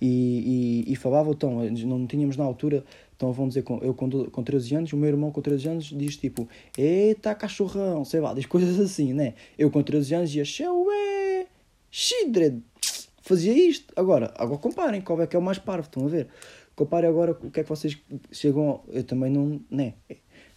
[0.00, 2.84] E, e, e falava, então, não tínhamos na altura,
[3.16, 6.18] então vão dizer, eu com, com 13 anos, o meu irmão com 13 anos diz
[6.18, 6.46] tipo,
[6.76, 9.34] eita cachorrão, sei lá, diz coisas assim, né?
[9.58, 11.46] Eu com 13 anos dizia, xeué,
[11.90, 12.62] xidred,
[13.22, 13.92] fazia isto.
[13.96, 16.28] Agora, agora comparem, qual é que é o mais parvo, estão a ver?
[16.74, 17.98] Comparem agora o que é que vocês
[18.30, 19.94] chegam, eu também não, né?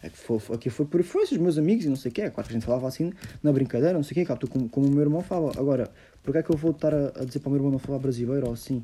[0.01, 2.21] É que foi, aqui foi por influência dos meus amigos e não sei o quê.
[2.21, 3.11] É claro que a gente falava assim
[3.43, 5.51] na brincadeira, não sei o quê, claro, como, como o meu irmão fala.
[5.57, 5.91] Agora,
[6.23, 7.79] por que é que eu vou estar a, a dizer para o meu irmão não
[7.79, 8.83] falar brasileiro ou assim,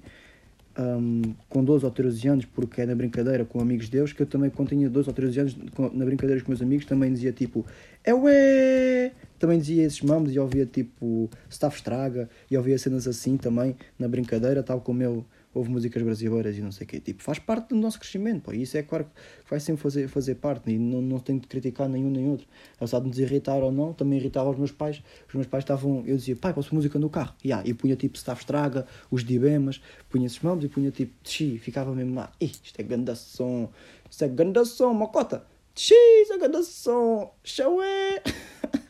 [0.77, 4.25] um, com 12 ou 13 anos, porque é na brincadeira com amigos deus, que eu
[4.25, 5.57] também, quando tinha 12 ou 13 anos,
[5.93, 7.65] na brincadeira com meus amigos, também dizia tipo,
[8.03, 9.11] é ué!
[9.39, 14.07] Também dizia esses mamos e ouvia tipo, staff estraga, e ouvia cenas assim também na
[14.07, 15.25] brincadeira, tal como eu
[15.55, 16.99] houve músicas brasileiras e não sei o quê.
[16.99, 18.53] Tipo, faz parte do nosso crescimento, pô.
[18.53, 21.47] E isso é claro que vai sempre fazer, fazer parte e não, não tenho de
[21.47, 22.45] criticar nenhum nem outro.
[22.75, 25.01] Apesar de nos irritar ou não, também irritava os meus pais.
[25.27, 27.33] Os meus pais estavam, eu dizia, pai, posso música no carro?
[27.43, 31.57] Yeah, eu punha tipo Staff Estraga, os Dibemas, punha esses mãos e punha tipo Txi,
[31.57, 33.69] ficava mesmo lá, isto é ganda som,
[34.11, 38.21] isto é ganda som, mocota, Txi, isto é ganda som, xaué.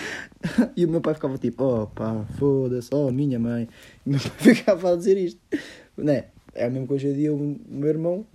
[0.76, 3.68] e o meu pai ficava tipo, oh pá, foda-se, oh minha mãe.
[4.04, 5.40] E o meu pai ficava a dizer isto.
[5.96, 6.26] Né?
[6.54, 8.26] É a mesma coisa de eu, o meu irmão,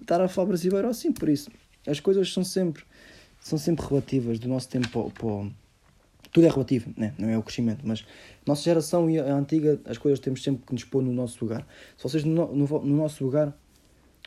[0.00, 1.50] estar a falar brasileiro assim, por isso.
[1.86, 2.84] As coisas são sempre,
[3.40, 5.50] são sempre relativas do nosso tempo para,
[6.34, 7.14] tudo é relativo, né?
[7.16, 8.04] não é o crescimento, mas
[8.44, 11.64] nossa geração e a antiga, as coisas temos sempre que nos pôr no nosso lugar.
[11.96, 13.56] Se vocês no, no, no nosso lugar,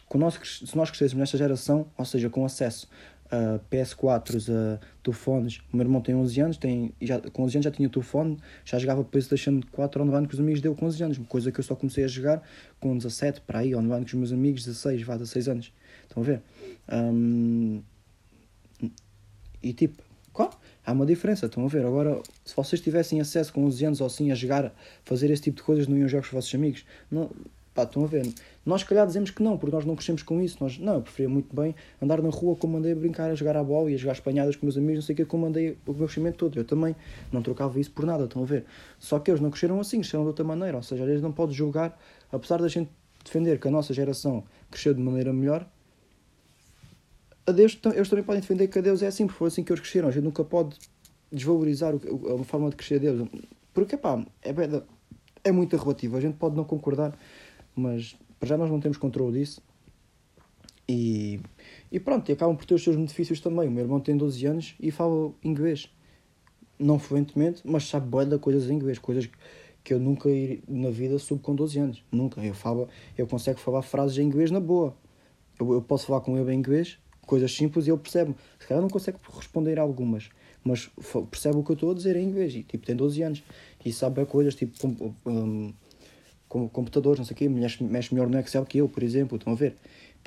[0.07, 2.87] com nós, se nós crescêssemos nesta geração, ou seja, com acesso
[3.31, 5.59] uh, PS4s, uh, telefones.
[5.71, 8.79] O meu irmão tem 11 anos, tem, já, com 11 anos já tinha telefone, já
[8.79, 11.75] jogava PlayStation 4 online com os amigos dele com 11 anos, coisa que eu só
[11.75, 12.41] comecei a jogar
[12.79, 15.73] com 17 para aí, online com os meus amigos, 16, vá, 16 anos.
[16.03, 16.41] Estão a ver?
[16.91, 17.81] Um,
[19.61, 20.01] e tipo,
[20.37, 20.51] Claro,
[20.85, 21.83] há uma diferença, estão a ver.
[21.83, 24.71] Agora, se vocês tivessem acesso com 11 anos ou assim a jogar,
[25.03, 26.85] fazer esse tipo de coisas, não iam jogar com os vossos amigos.
[27.09, 27.31] Não,
[27.77, 28.27] pá, estão a ver.
[28.65, 30.57] Nós, calhar, dizemos que não, porque nós não crescemos com isso.
[30.59, 33.55] Nós, não, eu preferia muito bem andar na rua como andei a brincar, a jogar
[33.55, 35.77] a bola e a jogar espanhadas com meus amigos, não sei o que, como andei
[35.85, 36.57] o meu crescimento todo.
[36.57, 36.95] Eu também
[37.31, 38.65] não trocava isso por nada, estão a ver.
[38.97, 40.77] Só que eles não cresceram assim, cresceram de outra maneira.
[40.77, 41.97] Ou seja, eles não podem julgar,
[42.31, 42.89] apesar da gente
[43.23, 45.67] defender que a nossa geração cresceu de maneira melhor,
[47.45, 49.71] a Deus, eles também podem defender que a Deus é assim, porque foi assim que
[49.71, 50.09] eles cresceram.
[50.09, 50.75] A gente nunca pode
[51.31, 53.29] desvalorizar a forma de crescer Deus.
[53.73, 54.51] Porque, pá, é,
[55.47, 56.17] é muito relativo.
[56.17, 57.17] A gente pode não concordar,
[57.77, 59.61] mas para já nós não temos controle disso.
[60.89, 61.39] E,
[61.91, 63.67] e pronto, e acabam por ter os seus benefícios também.
[63.67, 65.89] O meu irmão tem 12 anos e fala inglês.
[66.79, 68.99] Não fluentemente, mas sabe boa de coisas em inglês.
[68.99, 69.29] Coisas
[69.83, 70.29] que eu nunca
[70.67, 72.03] na vida soube com 12 anos.
[72.11, 72.41] Nunca.
[72.41, 72.87] Eu, falo,
[73.17, 74.95] eu consigo falar frases em inglês na boa.
[75.59, 78.33] Eu, eu posso falar com ele em inglês coisas simples e ele percebe.
[78.57, 80.29] Se calhar não consegue responder algumas,
[80.63, 80.89] mas
[81.29, 82.55] percebe o que eu estou a dizer em inglês.
[82.55, 83.43] E tipo, tem 12 anos
[83.85, 85.73] e sabe coisas tipo com, um,
[86.47, 89.37] com computadores, não sei o quê, mexe, mexe melhor no Excel que eu, por exemplo.
[89.37, 89.75] Estão a ver?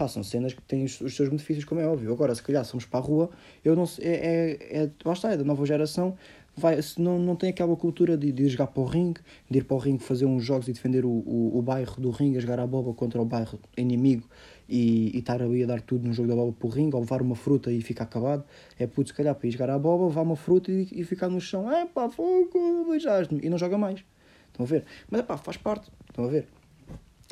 [0.01, 2.11] passam cenas que têm os, seus benefícios, como é óbvio.
[2.11, 3.29] Agora, se calhar somos para a rua,
[3.63, 6.17] eu não sei, é, é, é, lá é da nova geração,
[6.57, 9.77] vai, não, não tem aquela cultura de, de jogar para o ringue, de ir para
[9.77, 12.61] o ringue fazer uns jogos e defender o, o, o bairro do ringue, a jogar
[12.61, 14.27] a bola contra o bairro inimigo
[14.67, 17.03] e, e estar ali a dar tudo no jogo da bola para o ringue, ou
[17.03, 18.43] levar uma fruta e ficar acabado.
[18.79, 21.29] É puto, se calhar, para ir jogar a bola, levar uma fruta e, e ficar
[21.29, 24.03] no chão, é pá, fogo, beijaste-me, e não joga mais.
[24.61, 24.85] Estão a ver?
[25.11, 26.47] Mas pá, faz parte, estão a ver?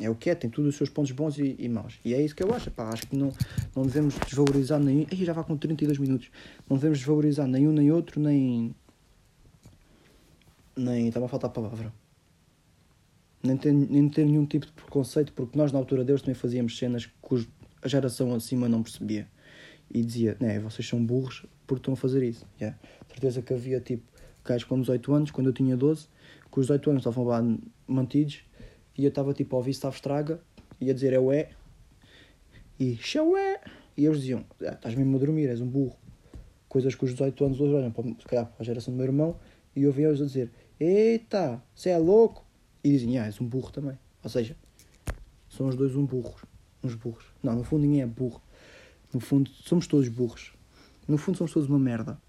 [0.01, 1.99] É o que é, tem todos os seus pontos bons e, e maus.
[2.05, 3.31] E é isso que eu acho, pá, acho que não,
[3.75, 5.05] não devemos desvalorizar nenhum.
[5.11, 6.31] Ih, já vai com 32 minutos.
[6.69, 8.73] Não devemos desvalorizar nenhum nem outro, nem,
[10.75, 11.07] nem.
[11.09, 11.93] Estava a faltar a palavra.
[13.43, 16.77] Nem ter, nem ter nenhum tipo de preconceito, porque nós na altura deles também fazíamos
[16.77, 17.47] cenas que
[17.81, 19.27] a geração acima não percebia.
[19.91, 22.45] E dizia, né, vocês são burros porque estão a fazer isso.
[22.59, 22.77] Yeah.
[23.09, 24.03] Certeza que havia tipo
[24.45, 26.07] gajos com 18 anos, quando eu tinha 12,
[26.49, 27.43] com os 18 anos estavam lá
[27.87, 28.41] mantidos
[28.97, 30.41] e eu estava tipo a ouvir estava estraga
[30.79, 31.49] e a dizer é ué
[32.79, 33.61] e xaué
[33.97, 35.97] e eles diziam, ah, estás mesmo a dormir, és um burro.
[36.69, 39.05] Coisas que os 18 anos hoje olham para, se calhar, para a geração do meu
[39.05, 39.37] irmão
[39.75, 42.45] e eu ouvia-os a dizer: Eita, você é louco!
[42.83, 43.97] E dizem: Ah, és um burro também.
[44.23, 44.55] Ou seja,
[45.49, 46.45] são os dois um burros.
[46.83, 47.25] Uns burros.
[47.43, 48.41] Não, no fundo ninguém é burro.
[49.13, 50.53] No fundo, somos todos burros.
[51.07, 52.21] No fundo, somos todos uma merda.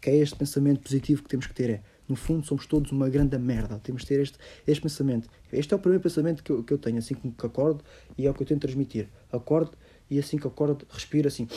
[0.00, 3.08] Que é este pensamento positivo que temos que ter: é no fundo, somos todos uma
[3.08, 3.78] grande merda.
[3.78, 5.28] Temos que ter este, este pensamento.
[5.52, 7.82] Este é o primeiro pensamento que eu, que eu tenho, assim que acordo,
[8.18, 9.08] e é o que eu tento transmitir.
[9.30, 9.72] Acordo
[10.10, 11.48] e assim que acordo, respiro assim.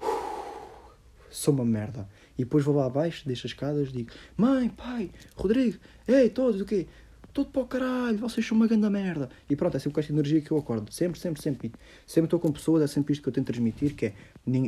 [1.30, 2.08] Sou uma merda.
[2.36, 6.64] E depois vou lá abaixo, deixo as escadas, digo: Mãe, pai, Rodrigo, ei, todos, o
[6.64, 6.86] quê?
[7.32, 9.30] Tudo para o caralho, vocês são uma grande merda.
[9.48, 10.92] E pronto, é sempre com esta energia que eu acordo.
[10.92, 11.72] Sempre, sempre, sempre.
[12.04, 14.14] Sempre estou com pessoas, é sempre isto que eu tento transmitir, que é,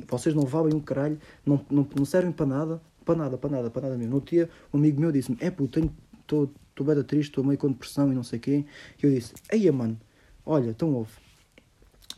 [0.06, 3.70] vocês não valem um caralho, não, não, não servem para nada, para nada, para nada,
[3.70, 4.14] para nada mesmo.
[4.14, 8.10] No dia, um amigo meu disse-me, é pô, estou bem triste, estou meio com depressão
[8.12, 8.64] e não sei quê.
[9.02, 9.98] E eu disse, eia mano,
[10.44, 11.12] olha, então ouve,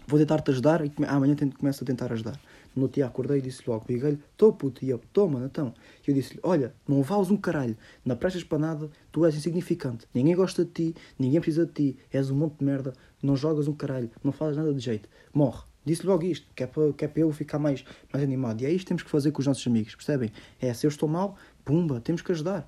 [0.06, 2.38] vou tentar-te ajudar e amanhã começo a tentar ajudar.
[2.74, 5.72] No dia acordei e disse logo, liguei-lhe, estou puto, e eu, toma, então.
[6.04, 10.08] E eu disse-lhe, olha, não vales um caralho, não prestas para nada, tu és insignificante,
[10.12, 12.92] ninguém gosta de ti, ninguém precisa de ti, és um monte de merda,
[13.22, 15.62] não jogas um caralho, não fazes nada de jeito, morre.
[15.84, 18.62] Disse logo isto, que é para, que é para eu ficar mais, mais animado.
[18.62, 20.32] E é isto que temos que fazer com os nossos amigos, percebem?
[20.60, 22.66] É, se eu estou mal, pumba, temos que ajudar.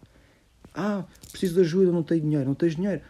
[0.74, 3.00] Ah, preciso de ajuda, não tenho dinheiro, não tens dinheiro.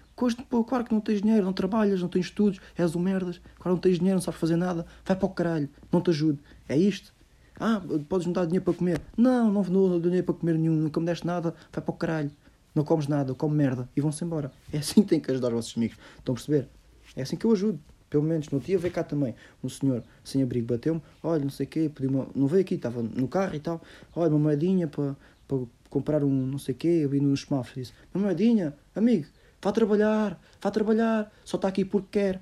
[0.48, 3.74] Pô, claro que não tens dinheiro, não trabalhas, não tens estudos, és um merdas, claro
[3.74, 6.38] não tens dinheiro, não sabes fazer nada, vai para o caralho, não te ajudo.
[6.68, 7.12] É isto.
[7.58, 9.00] Ah, podes me dar dinheiro para comer.
[9.16, 11.96] Não, não, não dou dinheiro para comer nenhum, nunca me deste nada, vai para o
[11.96, 12.30] caralho.
[12.74, 14.52] Não comes nada, come merda e vão-se embora.
[14.72, 15.96] É assim que tem que ajudar os vossos amigos.
[16.18, 16.68] Estão a perceber?
[17.16, 17.80] É assim que eu ajudo.
[18.08, 21.66] Pelo menos no dia veio cá também um senhor sem abrigo bateu-me, olha, não sei
[21.66, 23.82] o quê, pediu uma, não veio aqui, estava no carro e tal,
[24.14, 25.16] olha, uma moedinha para,
[25.48, 25.58] para
[25.90, 29.26] comprar um não sei o quê, eu vi nos smartphones, disse, uma moedinha, amigo,
[29.66, 32.40] Vá trabalhar, vá trabalhar, só está aqui porque quer.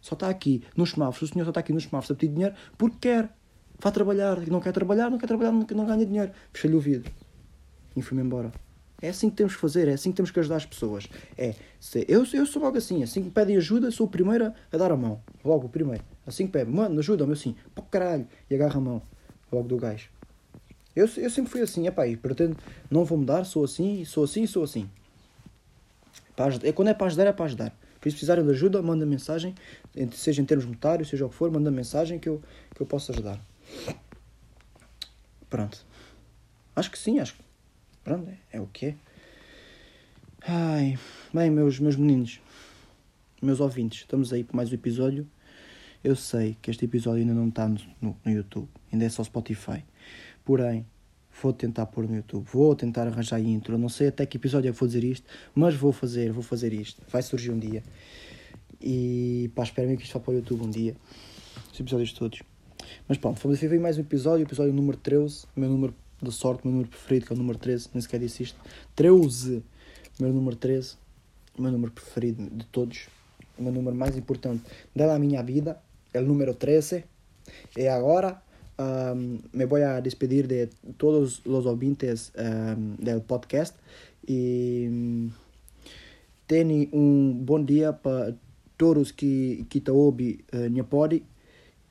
[0.00, 2.54] Só está aqui nos semáforos, o senhor só está aqui nos semáforos a pedir dinheiro
[2.76, 3.34] porque quer.
[3.80, 6.32] Vá trabalhar, não quer trabalhar, não quer trabalhar, não, não ganha dinheiro.
[6.52, 7.10] Fechei-lhe o vidro
[7.96, 8.52] e fui-me embora.
[9.04, 11.06] É assim que temos que fazer, é assim que temos que ajudar as pessoas.
[11.36, 14.76] É, se, eu, eu sou logo assim, assim que pedem ajuda, sou o primeiro a
[14.78, 15.20] dar a mão.
[15.44, 16.02] Logo, o primeiro.
[16.26, 19.02] Assim que pede, mano, ajuda-me assim, pô caralho, e agarra a mão.
[19.52, 20.08] Logo do gajo.
[20.96, 22.56] Eu, eu sempre fui assim, é pá, e pretendo,
[22.90, 24.88] não vou mudar, sou assim, sou assim, sou assim.
[26.34, 27.70] Para é, quando é para ajudar, é para ajudar.
[28.00, 29.54] Por isso, precisarem de ajuda, manda mensagem,
[30.12, 32.40] seja em termos monetários, seja o que for, manda mensagem que eu,
[32.74, 33.38] que eu posso ajudar.
[35.50, 35.84] Pronto.
[36.74, 37.43] Acho que sim, acho que.
[38.04, 38.94] Pronto, é, o que é.
[40.46, 40.98] Ai,
[41.32, 42.38] bem, meus, meus meninos,
[43.40, 45.26] meus ouvintes, estamos aí para mais um episódio.
[46.04, 49.24] Eu sei que este episódio ainda não está no, no, no YouTube, ainda é só
[49.24, 49.82] Spotify.
[50.44, 50.84] Porém,
[51.42, 54.72] vou tentar pôr no YouTube, vou tentar arranjar intro, não sei até que episódio é
[54.72, 57.82] que vou dizer isto, mas vou fazer, vou fazer isto, vai surgir um dia.
[58.82, 60.94] E pá, espero que isto vá para o YouTube um dia,
[61.72, 62.42] os episódios todos.
[63.08, 65.94] Mas pronto, vamos ver mais um episódio, episódio número 13, meu número
[66.24, 68.60] de sorte, meu número preferido, que é o número 13, nem sequer disse isto.
[68.96, 69.62] 13,
[70.18, 70.96] meu número 13,
[71.58, 73.08] meu número preferido de todos,
[73.58, 74.64] o meu número mais importante
[74.94, 75.80] da minha vida,
[76.12, 77.04] é o número 13.
[77.76, 78.42] E agora
[78.78, 83.76] um, me voy a despedir de todos los ouvintes um, del podcast
[84.26, 85.30] e um,
[86.46, 88.34] tenha um bom dia para
[88.76, 91.22] todos que, que te ouvem uh, pod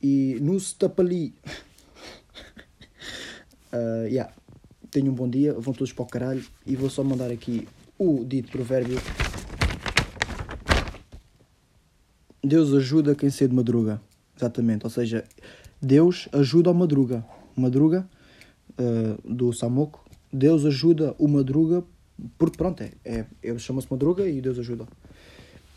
[0.02, 1.34] e nos tapali.
[3.74, 4.32] uh, yeah.
[4.92, 7.68] Tenham um bom dia, vão todos para o caralho e vou só mandar aqui
[7.98, 9.00] o dito provérbio.
[12.44, 14.00] Deus ajuda quem cedo madruga.
[14.38, 15.24] Exatamente, ou seja,
[15.82, 17.26] Deus ajuda o Madruga.
[17.56, 18.08] Madruga,
[18.80, 20.04] uh, do Samoco.
[20.32, 21.84] Deus ajuda o Madruga,
[22.38, 24.88] porque pronto, é, é, ele chama-se Madruga e Deus ajuda.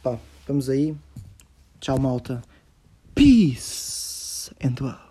[0.03, 0.19] Pá,
[0.71, 0.97] aí.
[1.81, 2.43] Tchau, malta.
[3.15, 5.06] Peace and love.